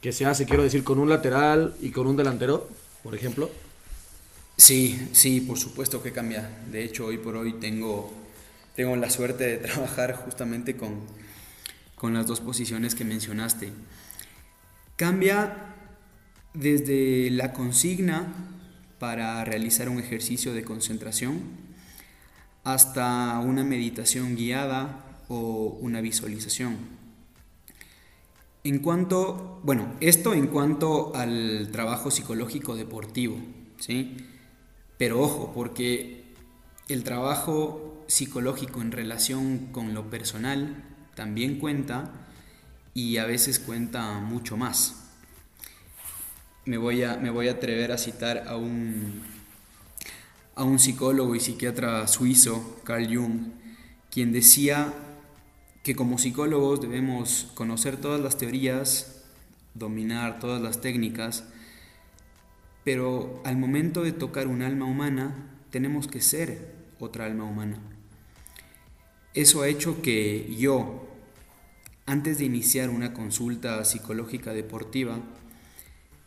que 0.00 0.12
se 0.12 0.26
hace, 0.26 0.46
quiero 0.46 0.64
decir, 0.64 0.82
con 0.82 0.98
un 0.98 1.08
lateral 1.08 1.76
y 1.80 1.90
con 1.90 2.08
un 2.08 2.16
delantero, 2.16 2.68
por 3.04 3.14
ejemplo? 3.14 3.48
Sí, 4.56 5.08
sí, 5.12 5.40
por 5.40 5.58
supuesto 5.58 6.02
que 6.02 6.10
cambia. 6.10 6.50
De 6.72 6.82
hecho, 6.82 7.06
hoy 7.06 7.18
por 7.18 7.36
hoy 7.36 7.52
tengo, 7.52 8.12
tengo 8.74 8.96
la 8.96 9.08
suerte 9.08 9.44
de 9.44 9.56
trabajar 9.58 10.16
justamente 10.24 10.76
con, 10.76 11.02
con 11.94 12.14
las 12.14 12.26
dos 12.26 12.40
posiciones 12.40 12.96
que 12.96 13.04
mencionaste. 13.04 13.70
Cambia 14.96 15.72
desde 16.52 17.30
la 17.30 17.52
consigna 17.52 18.55
para 18.98 19.44
realizar 19.44 19.88
un 19.88 19.98
ejercicio 19.98 20.54
de 20.54 20.64
concentración 20.64 21.40
hasta 22.64 23.38
una 23.38 23.62
meditación 23.62 24.36
guiada 24.36 25.22
o 25.28 25.78
una 25.80 26.00
visualización. 26.00 26.76
En 28.64 28.80
cuanto, 28.80 29.60
bueno, 29.62 29.94
esto 30.00 30.34
en 30.34 30.48
cuanto 30.48 31.14
al 31.14 31.68
trabajo 31.70 32.10
psicológico 32.10 32.74
deportivo, 32.74 33.38
¿sí? 33.78 34.16
Pero 34.98 35.20
ojo, 35.20 35.52
porque 35.54 36.34
el 36.88 37.04
trabajo 37.04 38.04
psicológico 38.08 38.80
en 38.80 38.92
relación 38.92 39.68
con 39.70 39.94
lo 39.94 40.10
personal 40.10 40.82
también 41.14 41.58
cuenta 41.58 42.10
y 42.94 43.18
a 43.18 43.26
veces 43.26 43.58
cuenta 43.58 44.18
mucho 44.18 44.56
más. 44.56 45.05
Me 46.66 46.78
voy 46.78 47.04
a, 47.04 47.16
me 47.16 47.30
voy 47.30 47.46
a 47.46 47.52
atrever 47.52 47.92
a 47.92 47.96
citar 47.96 48.48
a 48.48 48.56
un, 48.56 49.22
a 50.56 50.64
un 50.64 50.80
psicólogo 50.80 51.36
y 51.36 51.40
psiquiatra 51.40 52.08
suizo, 52.08 52.80
Carl 52.82 53.06
Jung, 53.06 53.52
quien 54.10 54.32
decía 54.32 54.92
que 55.84 55.94
como 55.94 56.18
psicólogos 56.18 56.80
debemos 56.80 57.52
conocer 57.54 57.98
todas 57.98 58.20
las 58.20 58.36
teorías, 58.36 59.22
dominar 59.74 60.40
todas 60.40 60.60
las 60.60 60.80
técnicas, 60.80 61.44
pero 62.82 63.40
al 63.44 63.56
momento 63.56 64.02
de 64.02 64.10
tocar 64.10 64.48
un 64.48 64.62
alma 64.62 64.86
humana, 64.86 65.52
tenemos 65.70 66.08
que 66.08 66.20
ser 66.20 66.74
otra 66.98 67.26
alma 67.26 67.44
humana. 67.44 67.78
Eso 69.34 69.62
ha 69.62 69.68
hecho 69.68 70.02
que 70.02 70.52
yo, 70.58 71.06
antes 72.06 72.38
de 72.38 72.44
iniciar 72.44 72.90
una 72.90 73.14
consulta 73.14 73.84
psicológica 73.84 74.52
deportiva, 74.52 75.20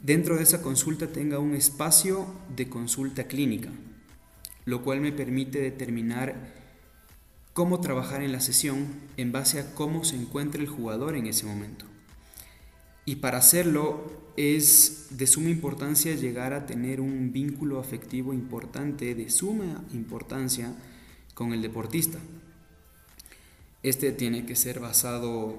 dentro 0.02 0.38
de 0.38 0.44
esa 0.44 0.62
consulta 0.62 1.08
tenga 1.08 1.40
un 1.40 1.54
espacio 1.54 2.28
de 2.56 2.70
consulta 2.70 3.26
clínica, 3.26 3.70
lo 4.66 4.84
cual 4.84 5.02
me 5.02 5.12
permite 5.12 5.60
determinar 5.60 6.54
cómo 7.54 7.82
trabajar 7.82 8.22
en 8.22 8.32
la 8.32 8.40
sesión 8.40 8.88
en 9.18 9.32
base 9.32 9.60
a 9.60 9.74
cómo 9.76 10.04
se 10.04 10.16
encuentra 10.16 10.62
el 10.62 10.68
jugador 10.68 11.16
en 11.16 11.28
ese 11.28 11.46
momento. 11.46 11.86
Y 13.06 13.18
para 13.18 13.40
hacerlo 13.40 14.30
es 14.38 15.08
de 15.10 15.28
suma 15.28 15.50
importancia 15.50 16.16
llegar 16.16 16.54
a 16.54 16.66
tener 16.66 17.02
un 17.02 17.34
vínculo 17.34 17.80
afectivo 17.80 18.34
importante, 18.34 19.16
de 19.16 19.30
suma 19.30 19.84
importancia, 19.94 20.74
con 21.34 21.54
el 21.54 21.62
deportista. 21.62 22.20
Este 23.82 24.12
tiene 24.12 24.46
que 24.46 24.56
ser 24.56 24.80
basado 24.80 25.58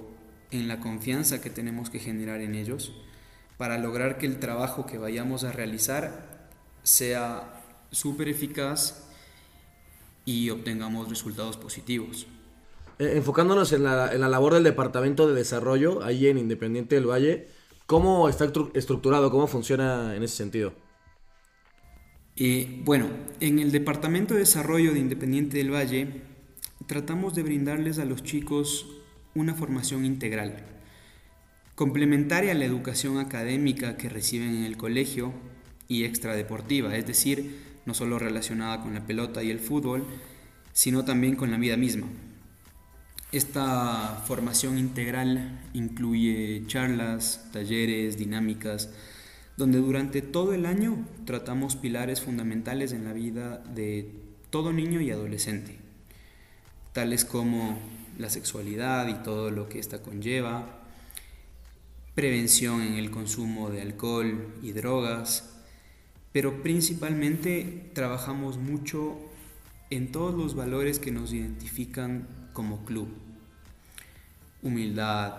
en 0.50 0.68
la 0.68 0.78
confianza 0.80 1.40
que 1.40 1.50
tenemos 1.50 1.90
que 1.90 1.98
generar 1.98 2.40
en 2.40 2.54
ellos 2.54 2.92
para 3.60 3.76
lograr 3.76 4.16
que 4.16 4.24
el 4.24 4.38
trabajo 4.38 4.86
que 4.86 4.96
vayamos 4.96 5.44
a 5.44 5.52
realizar 5.52 6.48
sea 6.82 7.62
súper 7.90 8.28
eficaz 8.28 9.06
y 10.24 10.48
obtengamos 10.48 11.10
resultados 11.10 11.58
positivos. 11.58 12.26
Eh, 12.98 13.12
enfocándonos 13.16 13.74
en 13.74 13.84
la, 13.84 14.14
en 14.14 14.22
la, 14.22 14.30
labor 14.30 14.54
del 14.54 14.64
Departamento 14.64 15.28
de 15.28 15.34
Desarrollo, 15.34 16.02
ahí 16.02 16.26
en 16.28 16.38
Independiente 16.38 16.94
del 16.94 17.04
Valle, 17.06 17.48
¿cómo 17.84 18.30
está 18.30 18.50
estructurado? 18.72 19.30
¿Cómo 19.30 19.46
funciona 19.46 20.16
en 20.16 20.22
ese 20.22 20.36
sentido? 20.36 20.72
Eh, 22.36 22.80
bueno, 22.86 23.10
en 23.40 23.58
el 23.58 23.72
Departamento 23.72 24.32
de 24.32 24.40
Desarrollo 24.40 24.94
de 24.94 25.00
Independiente 25.00 25.58
del 25.58 25.70
Valle 25.70 26.22
tratamos 26.86 27.34
de 27.34 27.42
brindarles 27.42 27.98
a 27.98 28.06
los 28.06 28.22
chicos 28.22 28.86
una 29.34 29.52
formación 29.52 30.06
integral, 30.06 30.64
complementaria 31.80 32.52
a 32.52 32.54
la 32.54 32.66
educación 32.66 33.16
académica 33.16 33.96
que 33.96 34.10
reciben 34.10 34.54
en 34.54 34.64
el 34.64 34.76
colegio 34.76 35.32
y 35.88 36.04
extradeportiva, 36.04 36.94
es 36.94 37.06
decir, 37.06 37.58
no 37.86 37.94
solo 37.94 38.18
relacionada 38.18 38.82
con 38.82 38.92
la 38.92 39.06
pelota 39.06 39.42
y 39.42 39.50
el 39.50 39.60
fútbol, 39.60 40.04
sino 40.74 41.06
también 41.06 41.36
con 41.36 41.50
la 41.50 41.56
vida 41.56 41.78
misma. 41.78 42.06
Esta 43.32 44.22
formación 44.26 44.76
integral 44.76 45.58
incluye 45.72 46.64
charlas, 46.66 47.48
talleres, 47.50 48.18
dinámicas, 48.18 48.90
donde 49.56 49.78
durante 49.78 50.20
todo 50.20 50.52
el 50.52 50.66
año 50.66 51.06
tratamos 51.24 51.76
pilares 51.76 52.20
fundamentales 52.20 52.92
en 52.92 53.06
la 53.06 53.14
vida 53.14 53.56
de 53.74 54.12
todo 54.50 54.74
niño 54.74 55.00
y 55.00 55.12
adolescente, 55.12 55.78
tales 56.92 57.24
como 57.24 57.78
la 58.18 58.28
sexualidad 58.28 59.08
y 59.08 59.14
todo 59.24 59.50
lo 59.50 59.70
que 59.70 59.78
ésta 59.78 60.02
conlleva, 60.02 60.79
prevención 62.20 62.82
en 62.82 62.96
el 62.96 63.10
consumo 63.10 63.70
de 63.70 63.80
alcohol 63.80 64.52
y 64.60 64.72
drogas, 64.72 65.54
pero 66.32 66.62
principalmente 66.62 67.90
trabajamos 67.94 68.58
mucho 68.58 69.16
en 69.88 70.12
todos 70.12 70.34
los 70.34 70.54
valores 70.54 70.98
que 70.98 71.12
nos 71.12 71.32
identifican 71.32 72.28
como 72.52 72.84
club. 72.84 73.08
Humildad, 74.60 75.32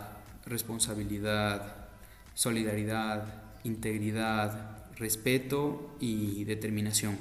responsabilidad, 0.47 1.85
solidaridad, 2.33 3.43
integridad, 3.63 4.87
respeto 4.95 5.95
y 5.99 6.45
determinación. 6.45 7.15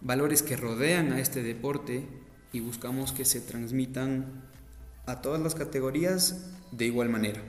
Valores 0.00 0.42
que 0.42 0.56
rodean 0.56 1.12
a 1.12 1.20
este 1.20 1.42
deporte 1.42 2.06
y 2.54 2.60
buscamos 2.60 3.12
que 3.12 3.26
se 3.26 3.42
transmitan 3.42 4.44
a 5.04 5.20
todas 5.20 5.42
las 5.42 5.54
categorías 5.54 6.54
de 6.72 6.86
igual 6.86 7.10
manera, 7.10 7.42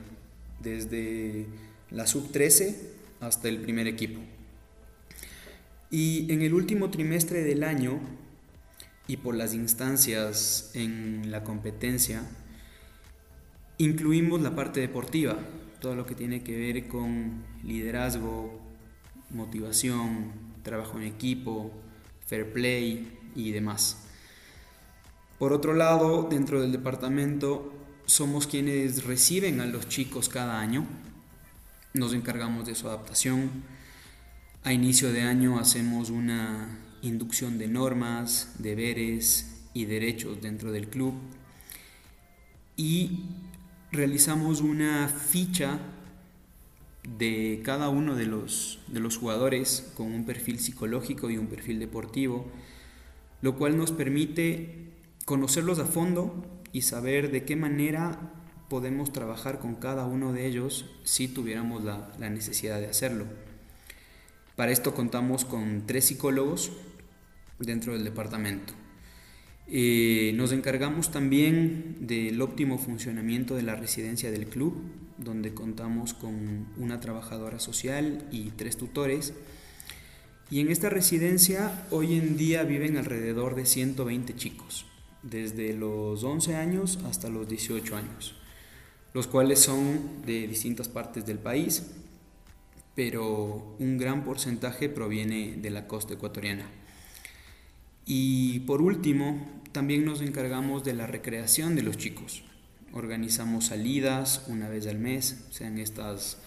desde 0.62 1.48
la 1.92 2.08
sub 2.08 2.32
13 2.32 2.94
hasta 3.22 3.50
el 3.50 3.60
primer 3.60 3.88
equipo. 3.88 4.20
Y 5.92 6.32
en 6.32 6.42
el 6.42 6.54
último 6.54 6.90
trimestre 6.92 7.44
del 7.44 7.64
año, 7.64 8.00
y 9.08 9.18
por 9.18 9.36
las 9.36 9.56
instancias 9.56 10.72
en 10.76 11.32
la 11.32 11.44
competencia, 11.44 12.24
incluimos 13.80 14.42
la 14.42 14.56
parte 14.56 14.80
deportiva, 14.82 15.38
todo 15.82 15.96
lo 15.96 16.06
que 16.06 16.14
tiene 16.14 16.44
que 16.44 16.58
ver 16.58 16.88
con 16.88 17.44
liderazgo, 17.64 18.60
motivación, 19.32 20.32
trabajo 20.62 21.00
en 21.00 21.06
equipo, 21.06 21.72
fair 22.28 22.54
play 22.54 23.18
y 23.36 23.52
demás. 23.52 24.06
Por 25.40 25.54
otro 25.54 25.74
lado, 25.74 26.28
dentro 26.30 26.62
del 26.62 26.72
departamento 26.72 27.74
somos 28.10 28.48
quienes 28.48 29.04
reciben 29.04 29.62
a 29.62 29.68
los 29.68 29.88
chicos 29.88 30.30
cada 30.30 30.60
año, 30.60 30.84
nos 31.94 32.14
encargamos 32.14 32.66
de 32.66 32.74
su 32.74 32.88
adaptación, 32.88 33.52
a 34.64 34.74
inicio 34.74 35.14
de 35.14 35.22
año 35.22 35.60
hacemos 35.60 36.10
una 36.10 36.80
inducción 37.04 37.60
de 37.60 37.68
normas, 37.68 38.56
deberes 38.58 39.62
y 39.76 39.86
derechos 39.86 40.42
dentro 40.42 40.72
del 40.72 40.88
club. 40.88 41.14
Y 42.76 43.26
realizamos 43.92 44.62
una 44.62 45.08
ficha 45.08 45.78
de 47.04 47.62
cada 47.64 47.90
uno 47.90 48.16
de 48.16 48.26
los, 48.26 48.80
de 48.88 49.02
los 49.02 49.18
jugadores 49.18 49.92
con 49.96 50.08
un 50.08 50.26
perfil 50.26 50.60
psicológico 50.60 51.30
y 51.30 51.38
un 51.38 51.46
perfil 51.46 51.78
deportivo, 51.78 52.48
lo 53.44 53.56
cual 53.56 53.78
nos 53.78 53.92
permite 53.92 54.94
conocerlos 55.26 55.78
a 55.78 55.86
fondo 55.86 56.59
y 56.72 56.82
saber 56.82 57.32
de 57.32 57.44
qué 57.44 57.56
manera 57.56 58.34
podemos 58.70 59.12
trabajar 59.12 59.60
con 59.60 59.76
cada 59.76 60.06
uno 60.06 60.34
de 60.34 60.46
ellos 60.46 60.86
si 61.04 61.28
tuviéramos 61.28 61.84
la, 61.84 62.12
la 62.20 62.30
necesidad 62.30 62.80
de 62.80 62.88
hacerlo. 62.88 63.26
Para 64.56 64.72
esto 64.72 64.94
contamos 64.94 65.46
con 65.46 65.84
tres 65.88 66.06
psicólogos 66.06 66.72
dentro 67.60 67.94
del 67.94 68.04
departamento. 68.04 68.74
Eh, 69.72 70.34
nos 70.36 70.52
encargamos 70.52 71.12
también 71.12 71.96
del 72.00 72.42
óptimo 72.42 72.80
funcionamiento 72.80 73.56
de 73.56 73.62
la 73.62 73.76
residencia 73.76 74.32
del 74.32 74.48
club, 74.48 74.82
donde 75.18 75.54
contamos 75.54 76.16
con 76.16 76.68
una 76.78 77.00
trabajadora 77.00 77.60
social 77.60 78.26
y 78.32 78.50
tres 78.52 78.78
tutores. 78.78 79.34
Y 80.50 80.62
en 80.62 80.72
esta 80.72 80.90
residencia 80.90 81.86
hoy 81.92 82.16
en 82.16 82.36
día 82.36 82.64
viven 82.64 82.98
alrededor 82.98 83.54
de 83.54 83.68
120 83.68 84.36
chicos, 84.36 84.88
desde 85.24 85.74
los 85.74 86.24
11 86.24 86.56
años 86.56 87.00
hasta 87.06 87.30
los 87.30 87.48
18 87.48 87.96
años, 87.96 88.36
los 89.14 89.28
cuales 89.28 89.60
son 89.60 90.24
de 90.26 90.48
distintas 90.48 90.88
partes 90.88 91.26
del 91.26 91.40
país, 91.40 91.84
pero 92.96 93.76
un 93.80 93.98
gran 93.98 94.24
porcentaje 94.24 94.90
proviene 94.90 95.58
de 95.58 95.70
la 95.70 95.88
costa 95.88 96.14
ecuatoriana. 96.14 96.66
Y 98.06 98.62
por 98.62 98.82
último, 98.82 99.62
también 99.72 100.04
nos 100.04 100.22
encargamos 100.22 100.84
de 100.84 100.94
la 100.94 101.08
recreación 101.08 101.76
de 101.76 101.84
los 101.84 101.98
chicos. 101.98 102.44
Organizamos 102.92 103.68
salidas 103.68 104.46
una 104.48 104.68
vez 104.68 104.88
al 104.88 104.98
mes, 104.98 105.46
sean 105.52 105.78
estas 105.78 106.38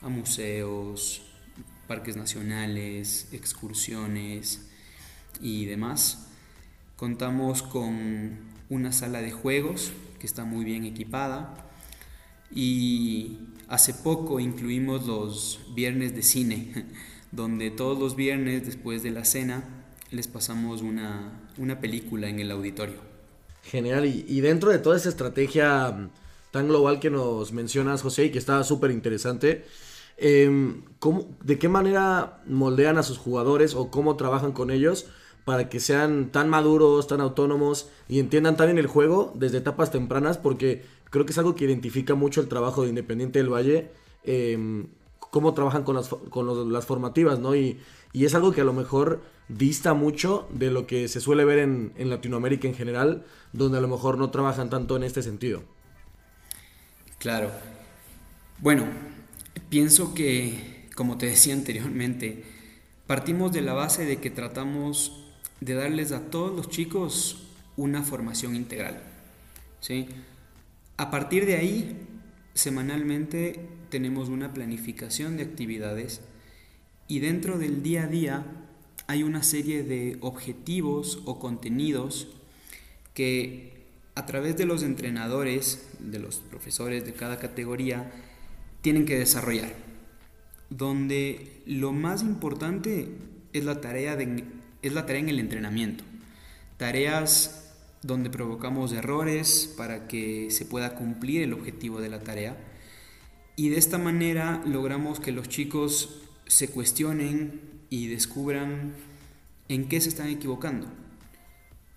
a 0.00 0.08
museos, 0.08 1.22
parques 1.88 2.16
nacionales, 2.16 3.28
excursiones 3.32 4.68
y 5.40 5.64
demás. 5.64 6.27
Contamos 6.98 7.62
con 7.62 8.40
una 8.68 8.90
sala 8.90 9.22
de 9.22 9.30
juegos 9.30 9.92
que 10.18 10.26
está 10.26 10.44
muy 10.44 10.64
bien 10.64 10.84
equipada 10.84 11.54
y 12.52 13.38
hace 13.68 13.94
poco 13.94 14.40
incluimos 14.40 15.06
los 15.06 15.60
viernes 15.76 16.16
de 16.16 16.24
cine, 16.24 16.86
donde 17.30 17.70
todos 17.70 18.00
los 18.00 18.16
viernes 18.16 18.66
después 18.66 19.04
de 19.04 19.12
la 19.12 19.24
cena 19.24 19.62
les 20.10 20.26
pasamos 20.26 20.82
una, 20.82 21.40
película 21.80 22.28
en 22.28 22.40
el 22.40 22.50
auditorio. 22.50 22.96
Genial, 23.62 24.04
y, 24.04 24.40
dentro 24.40 24.72
de 24.72 24.80
toda 24.80 24.96
esa 24.96 25.08
estrategia 25.08 25.92
mm, 25.92 26.10
tan 26.50 26.66
global 26.66 26.98
que 26.98 27.10
nos 27.10 27.52
mencionas, 27.52 28.02
José, 28.02 28.24
y 28.24 28.30
que 28.32 28.38
está 28.38 28.64
súper 28.64 28.90
interesante, 28.90 29.64
em, 30.16 30.82
¿de 31.44 31.58
qué 31.60 31.68
manera 31.68 32.42
moldean 32.48 32.98
a 32.98 33.04
sus 33.04 33.18
jugadores 33.18 33.76
o 33.76 33.88
cómo 33.88 34.16
trabajan 34.16 34.50
con 34.50 34.72
ellos 34.72 35.06
para 35.48 35.70
que 35.70 35.80
sean 35.80 36.28
tan 36.30 36.50
maduros, 36.50 37.06
tan 37.06 37.22
autónomos 37.22 37.88
y 38.06 38.18
entiendan 38.18 38.58
también 38.58 38.76
el 38.76 38.86
juego 38.86 39.32
desde 39.34 39.56
etapas 39.56 39.90
tempranas? 39.90 40.36
Porque 40.36 40.84
creo 41.08 41.24
que 41.24 41.32
es 41.32 41.38
algo 41.38 41.54
que 41.54 41.64
identifica 41.64 42.14
mucho 42.14 42.42
el 42.42 42.48
trabajo 42.48 42.82
de 42.82 42.90
Independiente 42.90 43.38
del 43.38 43.50
Valle, 43.50 43.90
em, 44.24 44.88
cómo 45.18 45.54
trabajan 45.54 45.84
con 45.84 45.96
las, 45.96 46.10
con 46.10 46.70
las 46.70 46.84
formativas, 46.84 47.38
¿no? 47.38 47.56
Y, 47.56 47.80
y 48.12 48.26
es 48.26 48.34
algo 48.34 48.52
que 48.52 48.60
a 48.60 48.64
lo 48.64 48.74
mejor 48.74 49.22
dista 49.48 49.94
mucho 49.94 50.46
de 50.52 50.70
lo 50.70 50.86
que 50.86 51.08
se 51.08 51.22
suele 51.22 51.46
ver 51.46 51.60
en, 51.60 51.92
Latinoamérica 51.96 52.68
en 52.68 52.74
general, 52.74 53.24
donde 53.54 53.78
a 53.78 53.80
lo 53.80 53.88
mejor 53.88 54.18
no 54.18 54.30
trabajan 54.30 54.68
tanto 54.68 54.98
en 54.98 55.02
este 55.02 55.22
sentido. 55.22 55.62
Claro. 57.18 57.50
Bueno, 58.58 58.84
pienso 59.70 60.12
que, 60.12 60.90
como 60.94 61.16
te 61.16 61.24
decía 61.24 61.54
anteriormente, 61.54 62.44
partimos 63.06 63.50
de 63.50 63.62
la 63.62 63.72
base 63.72 64.04
de 64.04 64.18
que 64.18 64.28
tratamos 64.28 65.27
de 65.60 65.74
darles 65.74 66.12
a 66.12 66.30
todos 66.30 66.54
los 66.54 66.68
chicos 66.68 67.48
una 67.76 68.02
formación 68.02 68.54
integral. 68.56 69.02
¿sí? 69.80 70.08
A 70.96 71.10
partir 71.10 71.46
de 71.46 71.56
ahí, 71.56 71.96
semanalmente 72.54 73.60
tenemos 73.90 74.28
una 74.28 74.52
planificación 74.52 75.36
de 75.36 75.44
actividades 75.44 76.20
y 77.06 77.20
dentro 77.20 77.58
del 77.58 77.82
día 77.82 78.04
a 78.04 78.06
día 78.06 78.46
hay 79.06 79.22
una 79.22 79.42
serie 79.42 79.82
de 79.82 80.18
objetivos 80.20 81.22
o 81.24 81.38
contenidos 81.38 82.28
que 83.14 83.86
a 84.14 84.26
través 84.26 84.56
de 84.56 84.66
los 84.66 84.82
entrenadores, 84.82 85.88
de 86.00 86.18
los 86.18 86.36
profesores 86.36 87.04
de 87.04 87.12
cada 87.12 87.38
categoría, 87.38 88.10
tienen 88.82 89.06
que 89.06 89.18
desarrollar, 89.18 89.72
donde 90.70 91.62
lo 91.66 91.92
más 91.92 92.22
importante 92.22 93.08
es 93.52 93.64
la 93.64 93.80
tarea, 93.80 94.16
de, 94.16 94.44
es 94.82 94.92
la 94.92 95.06
tarea 95.06 95.22
en 95.22 95.28
el 95.28 95.40
entrenamiento, 95.40 96.04
tareas 96.76 97.74
donde 98.02 98.30
provocamos 98.30 98.92
errores 98.92 99.72
para 99.76 100.06
que 100.06 100.50
se 100.50 100.64
pueda 100.64 100.94
cumplir 100.94 101.42
el 101.42 101.52
objetivo 101.52 102.00
de 102.00 102.08
la 102.08 102.20
tarea 102.20 102.56
y 103.56 103.70
de 103.70 103.78
esta 103.78 103.98
manera 103.98 104.62
logramos 104.64 105.18
que 105.18 105.32
los 105.32 105.48
chicos 105.48 106.20
se 106.46 106.70
cuestionen 106.70 107.60
y 107.90 108.06
descubran 108.06 108.94
en 109.68 109.88
qué 109.88 110.00
se 110.00 110.10
están 110.10 110.28
equivocando, 110.28 110.86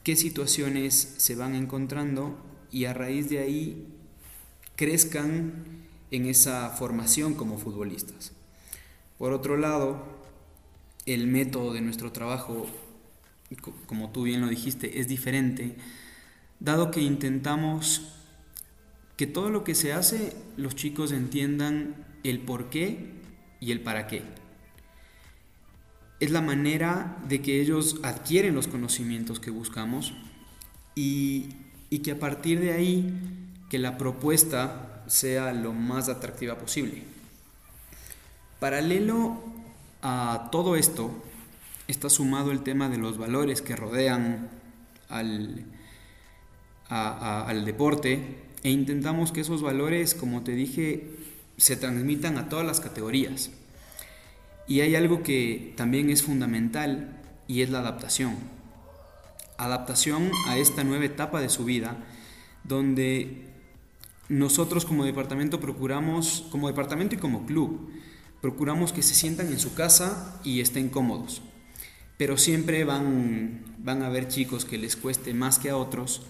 qué 0.03 0.15
situaciones 0.15 1.13
se 1.17 1.35
van 1.35 1.53
encontrando 1.53 2.35
y 2.71 2.85
a 2.85 2.95
raíz 2.95 3.29
de 3.29 3.39
ahí 3.39 3.87
crezcan 4.75 5.85
en 6.09 6.25
esa 6.25 6.69
formación 6.71 7.35
como 7.35 7.59
futbolistas. 7.59 8.31
Por 9.19 9.31
otro 9.31 9.55
lado, 9.55 10.20
el 11.05 11.27
método 11.27 11.73
de 11.73 11.81
nuestro 11.81 12.11
trabajo, 12.11 12.67
como 13.85 14.11
tú 14.11 14.23
bien 14.23 14.41
lo 14.41 14.47
dijiste, 14.47 14.99
es 14.99 15.07
diferente, 15.07 15.75
dado 16.59 16.91
que 16.91 17.01
intentamos 17.01 18.13
que 19.17 19.27
todo 19.27 19.49
lo 19.49 19.63
que 19.63 19.75
se 19.75 19.93
hace 19.93 20.33
los 20.57 20.75
chicos 20.75 21.11
entiendan 21.11 21.95
el 22.23 22.39
por 22.39 22.69
qué 22.69 23.11
y 23.59 23.71
el 23.71 23.81
para 23.81 24.07
qué 24.07 24.23
es 26.21 26.29
la 26.29 26.41
manera 26.41 27.17
de 27.27 27.41
que 27.41 27.59
ellos 27.59 27.99
adquieren 28.03 28.53
los 28.53 28.67
conocimientos 28.67 29.39
que 29.39 29.49
buscamos 29.49 30.13
y, 30.93 31.49
que 32.03 32.11
a 32.11 32.19
partir 32.19 32.59
de 32.59 32.73
ahí 32.73 33.11
que 33.69 33.79
la 33.79 33.97
propuesta 33.97 35.03
sea 35.07 35.51
lo 35.51 35.73
más 35.73 36.09
atractiva 36.09 36.59
posible. 36.59 37.03
Paralelo 38.59 39.43
a 40.01 40.49
todo 40.51 40.75
esto 40.75 41.11
está 41.87 42.09
sumado 42.09 42.51
el 42.51 42.61
tema 42.61 42.89
de 42.89 42.97
los 42.97 43.17
valores 43.17 43.61
que 43.61 43.75
rodean 43.75 44.49
al, 45.09 45.65
al 46.89 47.65
deporte 47.65 48.39
e 48.63 48.69
intentamos 48.69 49.31
que 49.31 49.41
esos 49.41 49.61
valores, 49.61 50.13
como 50.13 50.43
te 50.43 50.53
dije, 50.53 51.09
se 51.57 51.75
transmitan 51.75 52.37
a 52.37 52.49
todas 52.49 52.65
las 52.65 52.79
categorías. 52.79 53.51
Y 54.67 54.81
hay 54.81 54.95
algo 54.95 55.23
que 55.23 55.73
también 55.75 56.09
es 56.09 56.23
fundamental 56.23 57.19
y 57.47 57.61
es 57.61 57.69
la 57.69 57.79
adaptación. 57.79 58.35
Adaptación 59.57 60.31
a 60.47 60.57
esta 60.57 60.83
nueva 60.83 61.05
etapa 61.05 61.41
de 61.41 61.49
su 61.49 61.65
vida, 61.65 61.97
donde 62.63 63.47
nosotros 64.29 64.85
como 64.85 65.03
departamento 65.03 65.59
procuramos, 65.59 66.47
como 66.51 66.67
departamento 66.67 67.15
y 67.15 67.17
como 67.17 67.45
club, 67.45 67.91
procuramos 68.41 68.93
que 68.93 69.01
se 69.01 69.13
sientan 69.13 69.47
en 69.47 69.59
su 69.59 69.73
casa 69.73 70.39
y 70.43 70.61
estén 70.61 70.89
cómodos. 70.89 71.41
Pero 72.17 72.37
siempre 72.37 72.83
van, 72.83 73.61
van 73.79 74.01
a 74.03 74.07
haber 74.07 74.27
chicos 74.27 74.65
que 74.65 74.77
les 74.77 74.95
cueste 74.95 75.33
más 75.33 75.59
que 75.59 75.69
a 75.69 75.77
otros. 75.77 76.23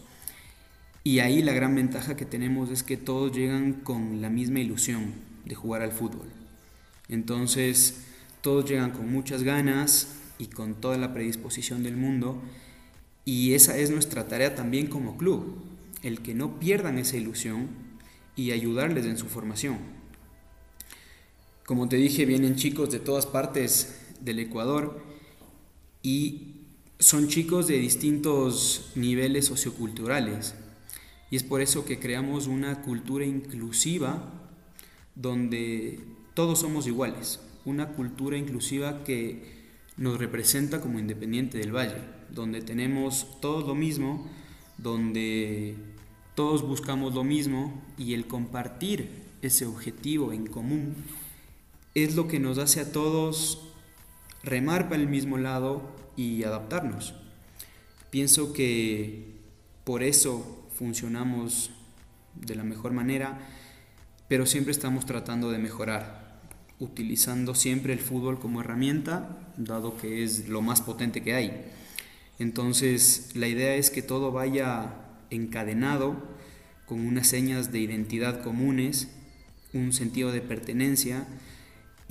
Y 1.04 1.19
ahí 1.19 1.41
la 1.41 1.54
gran 1.54 1.76
ventaja 1.76 2.15
que 2.15 2.26
tenemos 2.26 2.69
es 2.69 2.84
que 2.84 2.97
todos 2.97 3.36
llegan 3.36 3.74
con 3.74 4.21
la 4.21 4.30
misma 4.30 4.60
ilusión 4.60 5.13
de 5.45 5.56
jugar 5.56 5.82
al 5.82 5.91
fútbol. 5.91 6.28
Entonces, 7.10 8.02
todos 8.41 8.69
llegan 8.69 8.91
con 8.91 9.12
muchas 9.12 9.43
ganas 9.43 10.15
y 10.38 10.47
con 10.47 10.76
toda 10.76 10.97
la 10.97 11.13
predisposición 11.13 11.84
del 11.84 11.97
mundo 11.97 12.41
y 13.26 13.54
esa 13.54 13.78
es 13.78 13.91
nuestra 13.91 14.28
tarea 14.28 14.56
también 14.56 14.88
como 14.88 15.17
club, 15.17 15.63
el 16.02 16.21
que 16.21 16.34
no 16.34 16.60
pierdan 16.60 16.97
esa 16.97 17.17
ilusión 17.17 17.67
y 18.36 18.52
ayudarles 18.52 19.06
en 19.06 19.17
su 19.17 19.28
formación. 19.28 19.78
Como 21.72 21.88
te 21.88 21.96
dije, 21.96 22.26
vienen 22.26 22.58
chicos 22.58 22.92
de 22.92 23.00
todas 23.00 23.26
partes 23.26 23.98
del 24.20 24.40
Ecuador 24.40 25.02
y 26.04 26.66
son 27.00 27.30
chicos 27.30 27.66
de 27.66 27.78
distintos 27.78 28.92
niveles 28.96 29.46
socioculturales. 29.46 30.54
Y 31.30 31.38
es 31.38 31.44
por 31.44 31.62
eso 31.62 31.86
que 31.86 31.98
creamos 31.98 32.48
una 32.48 32.82
cultura 32.82 33.24
inclusiva 33.24 34.52
donde 35.16 36.02
todos 36.34 36.60
somos 36.60 36.88
iguales 36.88 37.40
una 37.64 37.94
cultura 37.94 38.38
inclusiva 38.38 39.06
que 39.06 39.42
nos 39.96 40.20
representa 40.20 40.82
como 40.82 41.00
Independiente 41.00 41.58
del 41.58 41.74
Valle, 41.74 42.02
donde 42.32 42.60
tenemos 42.62 43.40
todo 43.40 43.66
lo 43.66 43.76
mismo, 43.76 44.30
donde 44.78 45.78
todos 46.36 46.64
buscamos 46.64 47.14
lo 47.14 47.24
mismo 47.24 47.82
y 47.98 48.14
el 48.14 48.28
compartir 48.28 49.08
ese 49.42 49.66
objetivo 49.66 50.34
en 50.34 50.48
común 50.48 50.96
es 51.94 52.16
lo 52.16 52.28
que 52.28 52.40
nos 52.40 52.58
hace 52.58 52.82
a 52.82 52.92
todos 52.92 53.68
remar 54.44 54.90
para 54.90 55.02
el 55.02 55.08
mismo 55.08 55.38
lado 55.38 55.82
y 56.16 56.44
adaptarnos. 56.44 57.14
Pienso 58.10 58.54
que 58.54 59.40
por 59.84 60.04
eso 60.04 60.68
funcionamos 60.74 61.72
de 62.36 62.56
la 62.56 62.64
mejor 62.64 62.94
manera, 62.94 63.40
pero 64.28 64.46
siempre 64.46 64.72
estamos 64.72 65.06
tratando 65.06 65.52
de 65.52 65.60
mejorar, 65.60 66.42
utilizando 66.80 67.56
siempre 67.56 67.94
el 67.94 68.00
fútbol 68.00 68.40
como 68.40 68.62
herramienta, 68.62 69.54
dado 69.58 69.98
que 69.98 70.24
es 70.24 70.48
lo 70.48 70.62
más 70.62 70.82
potente 70.82 71.22
que 71.22 71.34
hay. 71.34 71.66
Entonces, 72.40 73.32
la 73.36 73.48
idea 73.48 73.76
es 73.76 73.92
que 73.92 74.02
todo 74.02 74.32
vaya 74.32 74.96
encadenado 75.30 76.16
con 76.86 77.06
unas 77.06 77.28
señas 77.28 77.72
de 77.72 77.80
identidad 77.80 78.42
comunes, 78.42 79.10
un 79.74 79.94
sentido 79.94 80.32
de 80.32 80.42
pertenencia 80.42 81.28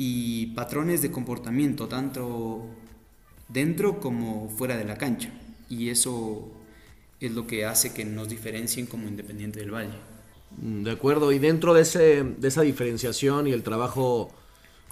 y 0.03 0.47
patrones 0.55 1.03
de 1.03 1.11
comportamiento, 1.11 1.87
tanto 1.87 2.65
dentro 3.49 4.01
como 4.01 4.49
fuera 4.49 4.79
de 4.79 4.87
la 4.87 4.97
cancha. 4.97 5.31
Y 5.69 5.91
eso 5.91 6.49
es 7.21 7.33
lo 7.33 7.47
que 7.47 7.67
hace 7.67 7.93
que 7.93 8.07
nos 8.07 8.31
diferencien 8.31 8.87
como 8.87 9.09
Independiente 9.09 9.61
del 9.61 9.75
Valle. 9.75 9.93
Mm, 10.57 10.85
de 10.85 10.91
acuerdo, 10.91 11.33
y 11.33 11.39
dentro 11.39 11.75
de, 11.75 11.83
ese, 11.83 12.25
de 12.25 12.49
esa 12.49 12.63
diferenciación 12.63 13.47
y 13.47 13.53
el 13.53 13.63
trabajo 13.63 14.31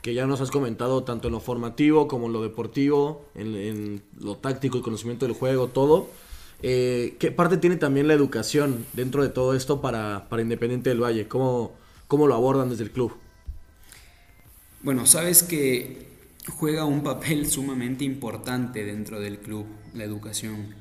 que 0.03 0.13
ya 0.13 0.27
nos 0.27 0.43
has 0.43 0.51
comentado, 0.51 1.03
tanto 1.05 1.29
en 1.29 1.33
lo 1.33 1.41
formativo 1.41 2.07
como 2.07 2.27
en 2.27 2.35
lo 2.35 2.43
deportivo, 2.43 3.25
en, 3.35 4.03
lo 4.21 4.37
táctico 4.37 4.77
y 4.77 4.83
conocimiento 4.83 5.25
del 5.25 5.35
juego, 5.35 5.69
todo, 5.69 6.11
eh, 6.61 7.17
¿qué 7.19 7.31
parte 7.31 7.57
tiene 7.57 7.77
también 7.77 8.09
la 8.09 8.13
educación 8.13 8.85
dentro 8.93 9.23
de 9.23 9.31
todo 9.31 9.55
esto 9.55 9.81
para, 9.81 10.29
para 10.29 10.43
Independiente 10.43 10.91
del 10.91 11.03
Valle? 11.03 11.27
¿Cómo, 11.29 11.73
¿Cómo 12.09 12.27
lo 12.27 12.35
abordan 12.35 12.69
desde 12.69 12.85
el 12.85 12.91
club? 12.91 13.15
Bueno, 14.81 15.07
sabes 15.07 15.43
que 15.43 16.07
juega 16.47 16.85
un 16.85 17.03
papel 17.03 17.47
sumamente 17.51 18.05
importante 18.05 18.85
dentro 18.85 19.21
del 19.21 19.39
club, 19.39 19.67
la 19.93 20.05
educación. 20.05 20.75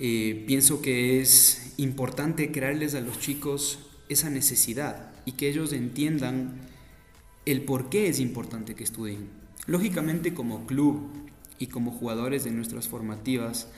Eh, 0.00 0.44
pienso 0.48 0.82
que 0.82 1.20
es 1.20 1.74
importante 1.76 2.50
crearles 2.50 2.94
a 2.94 3.00
los 3.00 3.20
chicos 3.20 3.78
esa 4.08 4.30
necesidad 4.30 5.12
y 5.24 5.32
que 5.32 5.48
ellos 5.48 5.72
entiendan 5.72 6.60
el 7.46 7.62
por 7.62 7.88
qué 7.88 8.08
es 8.08 8.18
importante 8.18 8.74
que 8.74 8.84
estudien. 8.84 9.28
Lógicamente 9.66 10.34
como 10.34 10.66
club 10.66 11.08
y 11.58 11.68
como 11.68 11.92
jugadores 11.92 12.42
de 12.42 12.50
nuestras 12.50 12.88
formativas, 12.88 13.68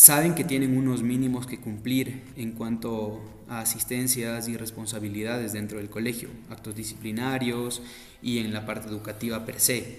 saben 0.00 0.34
que 0.34 0.44
tienen 0.44 0.78
unos 0.78 1.02
mínimos 1.02 1.46
que 1.46 1.60
cumplir 1.60 2.22
en 2.34 2.52
cuanto 2.52 3.20
a 3.50 3.60
asistencias 3.60 4.48
y 4.48 4.56
responsabilidades 4.56 5.52
dentro 5.52 5.76
del 5.76 5.90
colegio, 5.90 6.30
actos 6.48 6.74
disciplinarios 6.74 7.82
y 8.22 8.38
en 8.38 8.54
la 8.54 8.64
parte 8.64 8.88
educativa 8.88 9.44
per 9.44 9.60
se. 9.60 9.98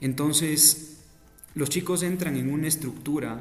Entonces, 0.00 1.04
los 1.54 1.70
chicos 1.70 2.02
entran 2.02 2.36
en 2.36 2.52
una 2.52 2.66
estructura 2.66 3.38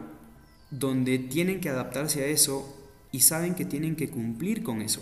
donde 0.69 1.17
tienen 1.17 1.59
que 1.59 1.69
adaptarse 1.69 2.25
a 2.25 2.27
eso 2.27 2.77
y 3.11 3.21
saben 3.21 3.55
que 3.55 3.65
tienen 3.65 3.95
que 3.95 4.11
cumplir 4.11 4.61
con 4.61 4.83
eso. 4.83 5.01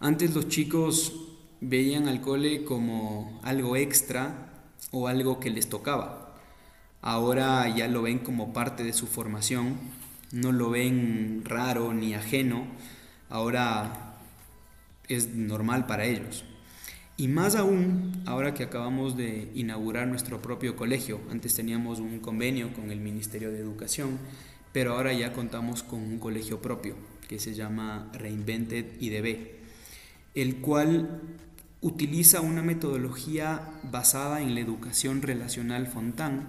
Antes 0.00 0.34
los 0.34 0.48
chicos 0.48 1.12
veían 1.60 2.08
al 2.08 2.22
cole 2.22 2.64
como 2.64 3.38
algo 3.42 3.76
extra 3.76 4.64
o 4.92 5.08
algo 5.08 5.40
que 5.40 5.50
les 5.50 5.68
tocaba 5.68 6.25
ahora 7.02 7.68
ya 7.74 7.88
lo 7.88 8.02
ven 8.02 8.18
como 8.18 8.52
parte 8.52 8.84
de 8.84 8.92
su 8.92 9.06
formación, 9.06 9.76
no 10.32 10.52
lo 10.52 10.70
ven 10.70 11.42
raro 11.44 11.92
ni 11.92 12.14
ajeno, 12.14 12.66
ahora 13.28 14.16
es 15.08 15.28
normal 15.28 15.86
para 15.86 16.04
ellos. 16.04 16.44
Y 17.18 17.28
más 17.28 17.56
aún, 17.56 18.12
ahora 18.26 18.52
que 18.52 18.64
acabamos 18.64 19.16
de 19.16 19.50
inaugurar 19.54 20.06
nuestro 20.06 20.42
propio 20.42 20.76
colegio, 20.76 21.20
antes 21.30 21.54
teníamos 21.54 21.98
un 21.98 22.18
convenio 22.18 22.74
con 22.74 22.90
el 22.90 23.00
Ministerio 23.00 23.50
de 23.50 23.58
Educación, 23.58 24.18
pero 24.72 24.92
ahora 24.92 25.14
ya 25.14 25.32
contamos 25.32 25.82
con 25.82 26.00
un 26.00 26.18
colegio 26.18 26.60
propio 26.60 26.94
que 27.26 27.38
se 27.38 27.54
llama 27.54 28.10
Reinvented 28.12 29.00
IDB, 29.00 29.38
el 30.34 30.56
cual 30.56 31.22
utiliza 31.80 32.42
una 32.42 32.62
metodología 32.62 33.62
basada 33.84 34.42
en 34.42 34.54
la 34.54 34.60
educación 34.60 35.22
relacional 35.22 35.86
Fontán, 35.86 36.48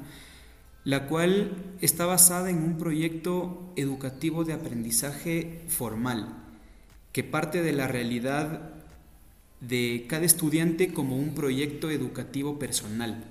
la 0.87 1.05
cual 1.05 1.51
está 1.81 2.05
basada 2.05 2.49
en 2.49 2.63
un 2.63 2.77
proyecto 2.77 3.73
educativo 3.75 4.45
de 4.45 4.53
aprendizaje 4.53 5.59
formal, 5.67 6.33
que 7.11 7.25
parte 7.25 7.61
de 7.61 7.73
la 7.73 7.89
realidad 7.89 8.69
de 9.59 10.05
cada 10.07 10.23
estudiante 10.23 10.93
como 10.93 11.17
un 11.17 11.35
proyecto 11.35 11.91
educativo 11.91 12.57
personal, 12.57 13.21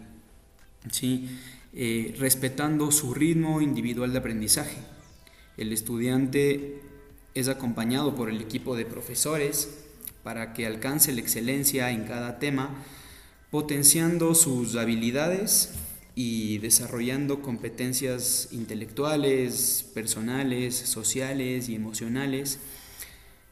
¿sí? 0.91 1.31
Eh, 1.73 2.15
respetando 2.19 2.93
su 2.93 3.15
ritmo 3.15 3.63
individual 3.63 4.13
de 4.13 4.19
aprendizaje. 4.19 4.77
El 5.57 5.73
estudiante 5.73 6.83
es 7.35 7.49
acompañado 7.49 8.15
por 8.15 8.29
el 8.29 8.43
equipo 8.43 8.77
de 8.77 8.85
profesores 8.85 9.83
para 10.23 10.53
que 10.53 10.67
alcance 10.67 11.11
la 11.11 11.23
excelencia 11.23 11.91
en 11.91 12.05
cada 12.05 12.39
tema, 12.39 12.85
potenciando 13.51 14.35
sus 14.35 14.77
habilidades 14.77 15.73
y 16.19 16.57
desarrollando 16.59 17.43
competencias 17.43 18.49
intelectuales, 18.51 19.85
personales, 19.93 20.75
sociales 20.75 21.69
y 21.69 21.75
emocionales 21.75 22.59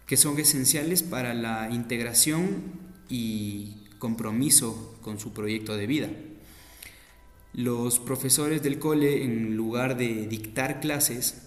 que 0.07 0.17
son 0.17 0.39
esenciales 0.39 1.03
para 1.03 1.35
la 1.35 1.69
integración 1.71 2.63
y 3.11 3.75
compromiso 3.99 4.97
con 5.03 5.21
su 5.21 5.35
proyecto 5.35 5.77
de 5.77 5.87
vida. 5.87 6.09
Los 7.53 7.99
profesores 7.99 8.63
del 8.63 8.79
cole, 8.79 9.25
en 9.25 9.57
lugar 9.57 9.99
de 9.99 10.27
dictar 10.27 10.81
clases, 10.81 11.43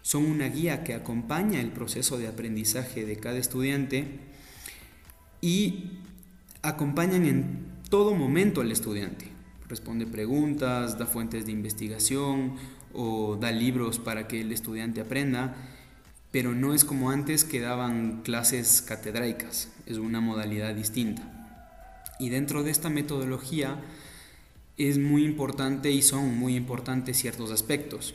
son 0.00 0.24
una 0.24 0.46
guía 0.46 0.84
que 0.84 0.94
acompaña 0.94 1.60
el 1.60 1.72
proceso 1.72 2.18
de 2.18 2.28
aprendizaje 2.28 3.04
de 3.04 3.16
cada 3.16 3.38
estudiante 3.38 4.20
y 5.40 5.90
acompañan 6.62 7.26
en 7.26 7.66
todo 7.90 8.14
momento 8.14 8.60
al 8.60 8.70
estudiante 8.70 9.31
responde 9.72 10.04
preguntas, 10.04 11.00
da 11.00 11.08
fuentes 11.08 11.48
de 11.48 11.52
investigación 11.56 12.60
o 12.92 13.40
da 13.40 13.48
libros 13.48 13.96
para 13.96 14.28
que 14.28 14.44
el 14.44 14.52
estudiante 14.52 15.00
aprenda, 15.00 15.56
pero 16.28 16.52
no 16.52 16.74
es 16.74 16.84
como 16.84 17.08
antes 17.08 17.44
que 17.48 17.64
daban 17.64 18.20
clases 18.20 18.82
catedraicas, 18.82 19.72
es 19.86 19.96
una 19.96 20.20
modalidad 20.20 20.74
distinta. 20.74 21.24
Y 22.20 22.28
dentro 22.28 22.62
de 22.62 22.70
esta 22.70 22.90
metodología 22.90 23.80
es 24.76 24.98
muy 24.98 25.24
importante 25.24 25.90
y 25.90 26.02
son 26.02 26.36
muy 26.36 26.54
importantes 26.54 27.16
ciertos 27.16 27.50
aspectos, 27.50 28.14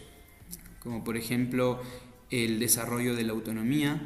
como 0.78 1.04
por 1.04 1.18
ejemplo 1.18 1.82
el 2.30 2.60
desarrollo 2.60 3.16
de 3.16 3.24
la 3.24 3.34
autonomía, 3.34 4.00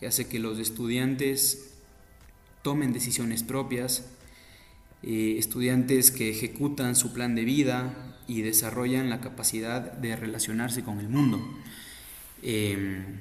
que 0.00 0.06
hace 0.06 0.26
que 0.26 0.38
los 0.38 0.58
estudiantes 0.58 1.74
tomen 2.62 2.94
decisiones 2.94 3.42
propias, 3.42 4.08
eh, 5.02 5.36
estudiantes 5.38 6.10
que 6.10 6.30
ejecutan 6.30 6.96
su 6.96 7.12
plan 7.12 7.34
de 7.34 7.44
vida 7.44 8.16
y 8.26 8.42
desarrollan 8.42 9.10
la 9.10 9.20
capacidad 9.20 9.92
de 9.92 10.16
relacionarse 10.16 10.82
con 10.82 11.00
el 11.00 11.08
mundo. 11.08 11.40
Em, 12.42 13.20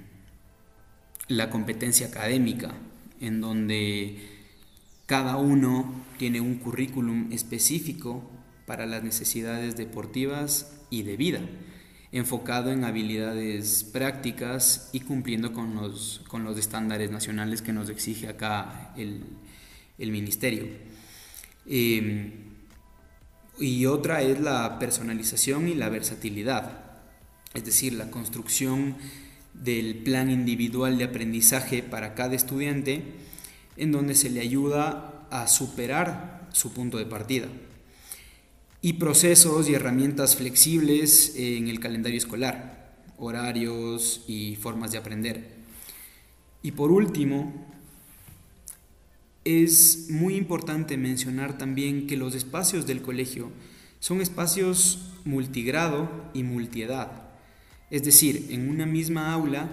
la 1.28 1.50
competencia 1.50 2.08
académica, 2.08 2.74
en 3.20 3.42
donde 3.42 4.18
cada 5.06 5.38
uno 5.38 6.06
tiene 6.18 6.42
un 6.42 6.56
currículum 6.56 7.32
específico 7.32 8.30
para 8.66 8.86
las 8.86 9.04
necesidades 9.04 9.78
deportivas 9.78 10.74
y 10.90 11.04
de 11.04 11.16
vida, 11.16 11.42
enfocado 12.12 12.72
en 12.72 12.84
habilidades 12.84 13.84
prácticas 13.86 14.90
y 14.94 15.02
cumpliendo 15.02 15.54
con 15.54 15.76
los, 15.76 16.22
con 16.28 16.44
los 16.44 16.58
estándares 16.58 17.12
nacionales 17.12 17.62
que 17.62 17.74
nos 17.74 17.90
exige 17.90 18.28
acá 18.28 18.94
el, 18.98 19.24
el 19.98 20.12
ministerio. 20.12 20.68
Em, 21.68 22.32
y 23.60 23.86
otra 23.86 24.22
es 24.22 24.40
la 24.40 24.80
personalización 24.80 25.68
y 25.68 25.74
la 25.74 25.90
versatilidad, 25.90 26.84
es 27.54 27.66
decir, 27.66 27.94
la 27.94 28.12
construcción 28.12 28.96
del 29.54 29.96
plan 29.98 30.30
individual 30.30 30.98
de 30.98 31.06
aprendizaje 31.06 31.84
para 31.84 32.14
cada 32.14 32.36
estudiante, 32.36 33.04
en 33.76 33.92
donde 33.92 34.16
se 34.16 34.30
le 34.30 34.42
ayuda 34.42 35.28
a 35.32 35.48
superar 35.48 36.48
su 36.54 36.74
punto 36.74 36.98
de 36.98 37.06
partida. 37.06 37.48
Y 38.82 38.94
procesos 38.94 39.68
y 39.68 39.74
herramientas 39.74 40.36
flexibles 40.36 41.34
en 41.36 41.68
el 41.68 41.80
calendario 41.80 42.18
escolar, 42.18 42.96
horarios 43.18 44.24
y 44.28 44.56
formas 44.56 44.92
de 44.92 45.00
aprender. 45.00 45.58
Y 46.62 46.72
por 46.72 46.92
último, 46.92 47.66
es 49.48 50.08
muy 50.10 50.36
importante 50.36 50.98
mencionar 50.98 51.58
también 51.58 52.06
que 52.06 52.18
los 52.18 52.36
espacios 52.36 52.86
del 52.86 53.02
colegio 53.02 53.50
son 54.02 54.20
espacios 54.20 55.14
multigrado 55.24 56.10
y 56.34 56.44
multiedad. 56.44 57.30
Es 57.90 58.04
decir, 58.04 58.48
en 58.50 58.70
una 58.70 58.86
misma 58.86 59.32
aula 59.32 59.70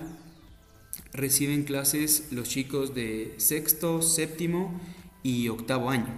reciben 1.12 1.64
clases 1.64 2.28
los 2.30 2.48
chicos 2.48 2.94
de 2.94 3.34
sexto, 3.38 4.00
séptimo 4.00 4.80
y 5.24 5.48
octavo 5.48 5.90
año. 5.90 6.14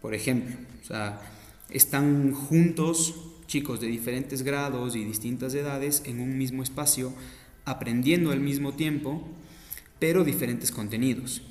Por 0.00 0.14
ejemplo, 0.14 0.54
o 0.80 0.86
sea, 0.86 1.20
están 1.68 2.32
juntos 2.32 3.16
chicos 3.48 3.80
de 3.80 3.88
diferentes 3.88 4.42
grados 4.42 4.94
y 4.94 5.04
distintas 5.04 5.52
edades 5.54 6.02
en 6.06 6.20
un 6.20 6.38
mismo 6.38 6.62
espacio, 6.62 7.12
aprendiendo 7.64 8.30
al 8.30 8.40
mismo 8.40 8.74
tiempo, 8.74 9.28
pero 9.98 10.22
diferentes 10.22 10.70
contenidos. 10.70 11.42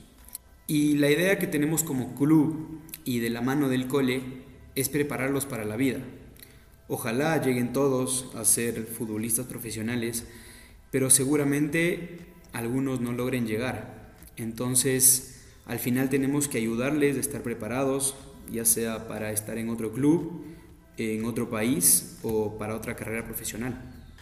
Y 0.68 0.96
la 0.98 1.12
idea 1.12 1.38
que 1.38 1.48
tenemos 1.48 1.84
como 1.84 2.16
club 2.16 2.82
y 3.04 3.20
de 3.20 3.30
la 3.30 3.42
mano 3.42 3.70
del 3.70 3.88
cole 3.88 4.22
es 4.74 4.90
prepararlos 4.90 5.46
para 5.46 5.64
la 5.64 5.76
vida. 5.76 6.00
Ojalá 6.88 7.40
lleguen 7.42 7.72
todos 7.72 8.30
a 8.36 8.46
ser 8.46 8.84
futbolistas 8.86 9.46
profesionales, 9.46 10.26
pero 10.92 11.10
seguramente 11.10 12.20
algunos 12.52 13.00
no 13.00 13.12
logren 13.12 13.46
llegar. 13.46 14.14
Entonces, 14.38 15.44
al 15.66 15.80
final 15.80 16.10
tenemos 16.10 16.48
que 16.48 16.58
ayudarles 16.58 17.18
a 17.18 17.20
estar 17.20 17.42
preparados, 17.42 18.16
ya 18.52 18.66
sea 18.66 19.08
para 19.08 19.32
estar 19.32 19.58
en 19.58 19.70
otro 19.70 19.92
club, 19.92 20.46
en 20.98 21.26
otro 21.26 21.50
país 21.50 22.18
o 22.24 22.58
para 22.58 22.76
otra 22.76 22.96
carrera 22.96 23.26
profesional. 23.26 23.82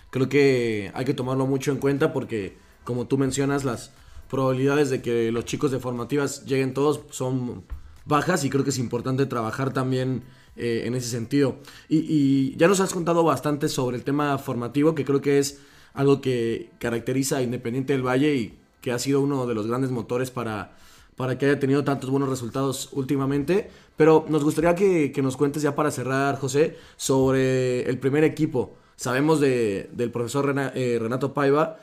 Creo 0.10 0.30
que 0.30 0.92
hay 0.94 1.06
que 1.06 1.14
tomarlo 1.14 1.48
mucho 1.48 1.72
en 1.72 1.78
cuenta 1.78 2.14
porque, 2.14 2.58
como 2.84 3.08
tú 3.08 3.18
mencionas, 3.18 3.64
las 3.64 3.92
probabilidades 4.34 4.90
de 4.90 5.04
que 5.04 5.32
los 5.32 5.46
chicos 5.46 5.70
de 5.70 5.78
formativas 5.78 6.44
lleguen 6.46 6.74
todos 6.74 7.02
son 7.12 7.64
bajas 8.04 8.44
y 8.44 8.50
creo 8.50 8.64
que 8.64 8.72
es 8.72 8.80
importante 8.80 9.28
trabajar 9.28 9.74
también 9.74 10.24
eh, 10.56 10.82
en 10.86 10.96
ese 10.96 11.08
sentido. 11.08 11.58
Y, 11.88 12.58
ya 12.58 12.68
nos 12.68 12.80
has 12.80 12.92
contado 12.92 13.24
bastante 13.24 13.70
sobre 13.70 13.96
el 13.96 14.04
tema 14.04 14.40
formativo, 14.40 14.96
que 14.96 15.06
creo 15.06 15.22
que 15.22 15.38
es 15.38 15.60
algo 15.94 16.20
que 16.20 16.72
caracteriza 16.80 17.38
a 17.38 17.42
Independiente 17.44 17.94
del 17.94 18.02
Valle 18.02 18.34
y 18.34 18.58
que 18.82 18.92
ha 18.92 18.98
sido 18.98 19.22
uno 19.22 19.46
de 19.46 19.54
los 19.54 19.68
grandes 19.68 19.92
motores 19.92 20.32
para, 20.32 20.78
para 21.16 21.38
que 21.38 21.46
haya 21.46 21.60
tenido 21.60 21.84
tantos 21.84 22.10
buenos 22.10 22.28
resultados 22.28 22.90
últimamente. 22.94 23.70
Pero 23.98 24.26
nos 24.30 24.44
gustaría 24.44 24.74
que, 24.74 25.14
nos 25.22 25.38
cuentes 25.38 25.62
ya 25.62 25.76
para 25.76 25.92
cerrar, 25.92 26.40
José, 26.40 26.76
sobre 26.98 27.88
el 27.88 28.00
primer 28.00 28.24
equipo. 28.24 28.74
Sabemos 28.96 29.40
del 29.40 30.10
profesor 30.12 30.56
eh, 30.74 30.98
Renato 31.00 31.36
Paiva 31.36 31.78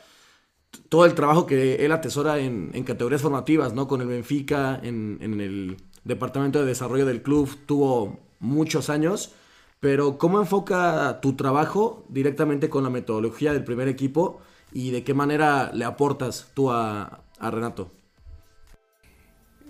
todo 0.89 1.05
el 1.05 1.15
trabajo 1.15 1.47
que 1.47 1.85
él 1.85 1.93
atesora 1.93 2.39
en, 2.39 2.71
categorías 2.85 3.23
formativas, 3.23 3.75
¿no? 3.75 3.89
Con 3.89 4.01
el 4.01 4.09
Benfica, 4.09 4.79
en, 4.83 5.19
el 5.23 5.77
departamento 6.05 6.61
de 6.61 6.67
desarrollo 6.67 7.07
del 7.07 7.23
club, 7.23 7.57
tuvo 7.67 8.19
muchos 8.39 8.91
años, 8.91 9.33
pero 9.81 10.19
¿cómo 10.19 10.41
enfoca 10.41 11.21
tu 11.21 11.35
trabajo 11.35 12.05
directamente 12.09 12.69
con 12.69 12.85
la 12.85 12.91
metodología 12.91 13.53
del 13.53 13.65
primer 13.65 13.89
equipo 13.89 14.41
y 14.73 14.91
de 14.91 15.05
qué 15.05 15.15
manera 15.15 15.71
le 15.73 15.85
aportas 15.85 16.51
tú 16.55 16.71
a, 16.71 17.25
Renato? 17.41 17.91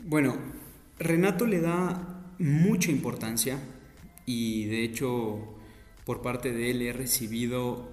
Bueno, 0.04 0.36
Renato 0.98 1.46
le 1.46 1.60
da 1.60 2.24
mucha 2.38 2.90
importancia 2.90 3.60
y 4.26 4.64
de 4.64 4.84
hecho 4.84 5.38
por 6.04 6.22
parte 6.22 6.52
de 6.52 6.70
él 6.70 6.82
he 6.82 6.92
recibido 6.92 7.88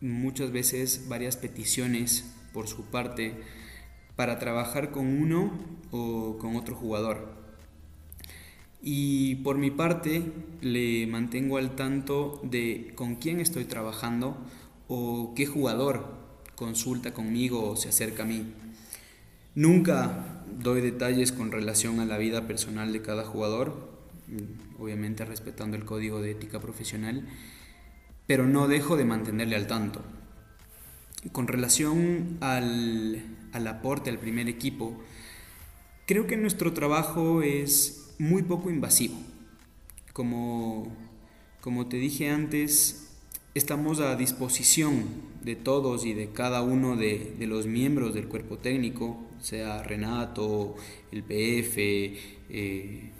muchas 0.00 0.50
veces 0.50 1.08
varias 1.08 1.36
peticiones 1.36 2.31
por 2.52 2.68
su 2.68 2.84
parte 2.86 3.34
para 4.16 4.38
trabajar 4.38 4.90
con 4.90 5.06
uno 5.06 5.52
o 5.90 6.38
con 6.38 6.56
otro 6.56 6.74
jugador. 6.74 7.42
Y 8.82 9.36
por 9.36 9.58
mi 9.58 9.70
parte 9.70 10.22
le 10.60 11.06
mantengo 11.06 11.56
al 11.56 11.76
tanto 11.76 12.40
de 12.42 12.92
con 12.96 13.16
quién 13.16 13.40
estoy 13.40 13.64
trabajando 13.64 14.36
o 14.88 15.32
qué 15.36 15.46
jugador 15.46 16.22
consulta 16.56 17.14
conmigo 17.14 17.70
o 17.70 17.76
se 17.76 17.88
acerca 17.88 18.24
a 18.24 18.26
mí. 18.26 18.52
Nunca 19.54 20.44
doy 20.58 20.80
detalles 20.80 21.32
con 21.32 21.52
relación 21.52 22.00
a 22.00 22.06
la 22.06 22.18
vida 22.18 22.46
personal 22.46 22.92
de 22.92 23.02
cada 23.02 23.24
jugador, 23.24 23.90
obviamente 24.78 25.24
respetando 25.24 25.76
el 25.76 25.84
código 25.84 26.20
de 26.20 26.32
ética 26.32 26.60
profesional, 26.60 27.28
pero 28.26 28.46
no 28.46 28.66
dejo 28.68 28.96
de 28.96 29.04
mantenerle 29.04 29.56
al 29.56 29.66
tanto. 29.66 30.02
Con 31.30 31.46
relación 31.46 32.38
al, 32.40 33.22
al 33.52 33.66
aporte 33.68 34.10
al 34.10 34.18
primer 34.18 34.48
equipo, 34.48 34.98
creo 36.06 36.26
que 36.26 36.36
nuestro 36.36 36.72
trabajo 36.72 37.42
es 37.42 38.14
muy 38.18 38.42
poco 38.42 38.70
invasivo. 38.70 39.14
Como, 40.12 40.94
como 41.60 41.86
te 41.86 41.96
dije 41.96 42.28
antes, 42.28 43.12
estamos 43.54 44.00
a 44.00 44.16
disposición 44.16 45.04
de 45.42 45.56
todos 45.56 46.06
y 46.06 46.14
de 46.14 46.30
cada 46.30 46.62
uno 46.62 46.96
de, 46.96 47.34
los 47.40 47.66
miembros 47.66 48.14
del 48.14 48.28
cuerpo 48.28 48.58
técnico, 48.58 49.18
sea 49.40 49.82
Renato, 49.82 50.76
el 51.10 51.22
PF, 51.22 51.76
eh, 52.48 53.10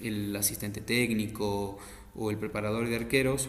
el 0.00 0.34
asistente 0.36 0.80
técnico 0.80 1.78
o 2.14 2.30
el 2.30 2.38
preparador 2.38 2.88
de 2.88 2.96
arqueros, 2.96 3.48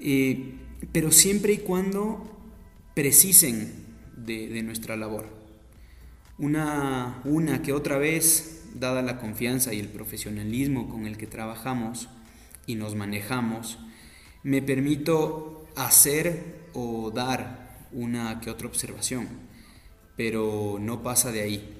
eh, 0.00 0.54
pero 0.92 1.10
siempre 1.10 1.54
y 1.54 1.58
cuando 1.58 2.37
precisen 2.98 3.86
de, 4.16 4.60
nuestra 4.64 4.96
labor. 4.96 5.26
Una, 6.36 7.20
una 7.24 7.62
que 7.62 7.72
otra 7.72 7.96
vez 7.96 8.64
dada 8.74 9.02
la 9.02 9.20
confianza 9.20 9.72
y 9.72 9.78
el 9.78 9.86
profesionalismo 9.86 10.88
con 10.88 11.06
el 11.06 11.16
que 11.16 11.28
trabajamos 11.28 12.08
y 12.66 12.74
nos 12.74 12.96
manejamos, 12.96 13.78
me 14.42 14.62
permito 14.62 15.64
hacer 15.76 16.70
o 16.72 17.12
dar 17.12 17.86
una 17.92 18.40
que 18.40 18.50
otra 18.50 18.66
observación, 18.66 19.28
pero 20.16 20.78
no 20.80 21.04
pasa 21.04 21.30
de 21.30 21.42
ahí, 21.42 21.72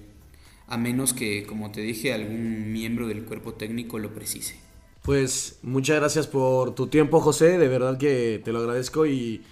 a 0.68 0.78
menos 0.78 1.14
que, 1.14 1.44
como 1.46 1.72
te 1.72 1.81
dije, 1.81 2.12
algún 2.12 2.72
miembro 2.72 3.09
del 3.09 3.24
cuerpo 3.24 3.54
técnico 3.54 3.98
lo 3.98 4.14
precise. 4.14 4.54
Pues 5.02 5.59
muchas 5.62 5.96
gracias 5.96 6.28
por 6.28 6.76
tu 6.76 6.87
tiempo, 6.87 7.18
José, 7.18 7.59
de 7.59 7.66
verdad 7.66 7.98
que 7.98 8.40
te 8.44 8.52
lo 8.52 8.61
agradezco 8.61 9.04
y, 9.04 9.42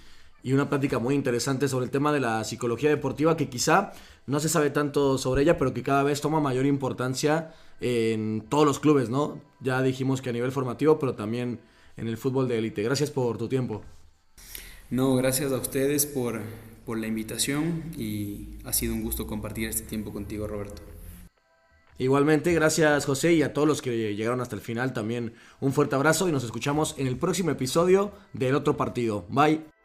y 0.47 0.53
una 0.53 0.69
plática 0.69 0.97
muy 0.97 1.13
interesante 1.13 1.67
sobre 1.67 1.83
el 1.83 1.91
tema 1.91 2.13
de 2.13 2.21
la 2.21 2.41
psicología 2.45 2.89
deportiva 2.89 3.35
que 3.35 3.49
quizá 3.49 3.91
no 4.27 4.39
se 4.39 4.47
sabe 4.47 4.69
tanto 4.69 5.17
sobre 5.17 5.41
ella, 5.41 5.57
pero 5.57 5.73
que 5.73 5.83
cada 5.83 6.03
vez 6.03 6.21
toma 6.21 6.39
mayor 6.39 6.65
importancia 6.65 7.53
en 7.81 8.45
todos 8.47 8.65
los 8.65 8.79
clubes, 8.79 9.09
¿no? 9.09 9.41
Ya 9.59 9.81
dijimos 9.81 10.21
que 10.21 10.29
a 10.29 10.31
nivel 10.31 10.53
formativo, 10.53 10.99
pero 10.99 11.15
también 11.15 11.59
en 11.97 12.07
el 12.07 12.15
fútbol 12.15 12.47
de 12.47 12.59
élite. 12.59 12.81
Gracias 12.81 13.11
por 13.11 13.37
tu 13.37 13.49
tiempo. 13.49 13.83
No, 14.89 15.15
gracias 15.15 15.51
a 15.51 15.57
ustedes 15.57 16.05
por, 16.05 16.39
por 16.85 16.97
la 16.97 17.07
invitación 17.07 17.83
y 17.97 18.59
ha 18.63 18.71
sido 18.71 18.93
un 18.93 19.03
gusto 19.03 19.27
compartir 19.27 19.67
este 19.67 19.83
tiempo 19.83 20.13
contigo, 20.13 20.47
Roberto. 20.47 20.81
Igualmente, 21.97 22.53
gracias 22.53 23.05
José 23.05 23.33
y 23.33 23.41
a 23.41 23.51
todos 23.51 23.67
los 23.67 23.81
que 23.81 24.15
llegaron 24.15 24.39
hasta 24.39 24.55
el 24.55 24.61
final 24.61 24.93
también 24.93 25.33
un 25.59 25.73
fuerte 25.73 25.95
abrazo 25.95 26.29
y 26.29 26.31
nos 26.31 26.45
escuchamos 26.45 26.95
en 26.97 27.07
el 27.07 27.17
próximo 27.17 27.51
episodio 27.51 28.13
del 28.31 28.55
otro 28.55 28.77
partido. 28.77 29.25
Bye. 29.27 29.76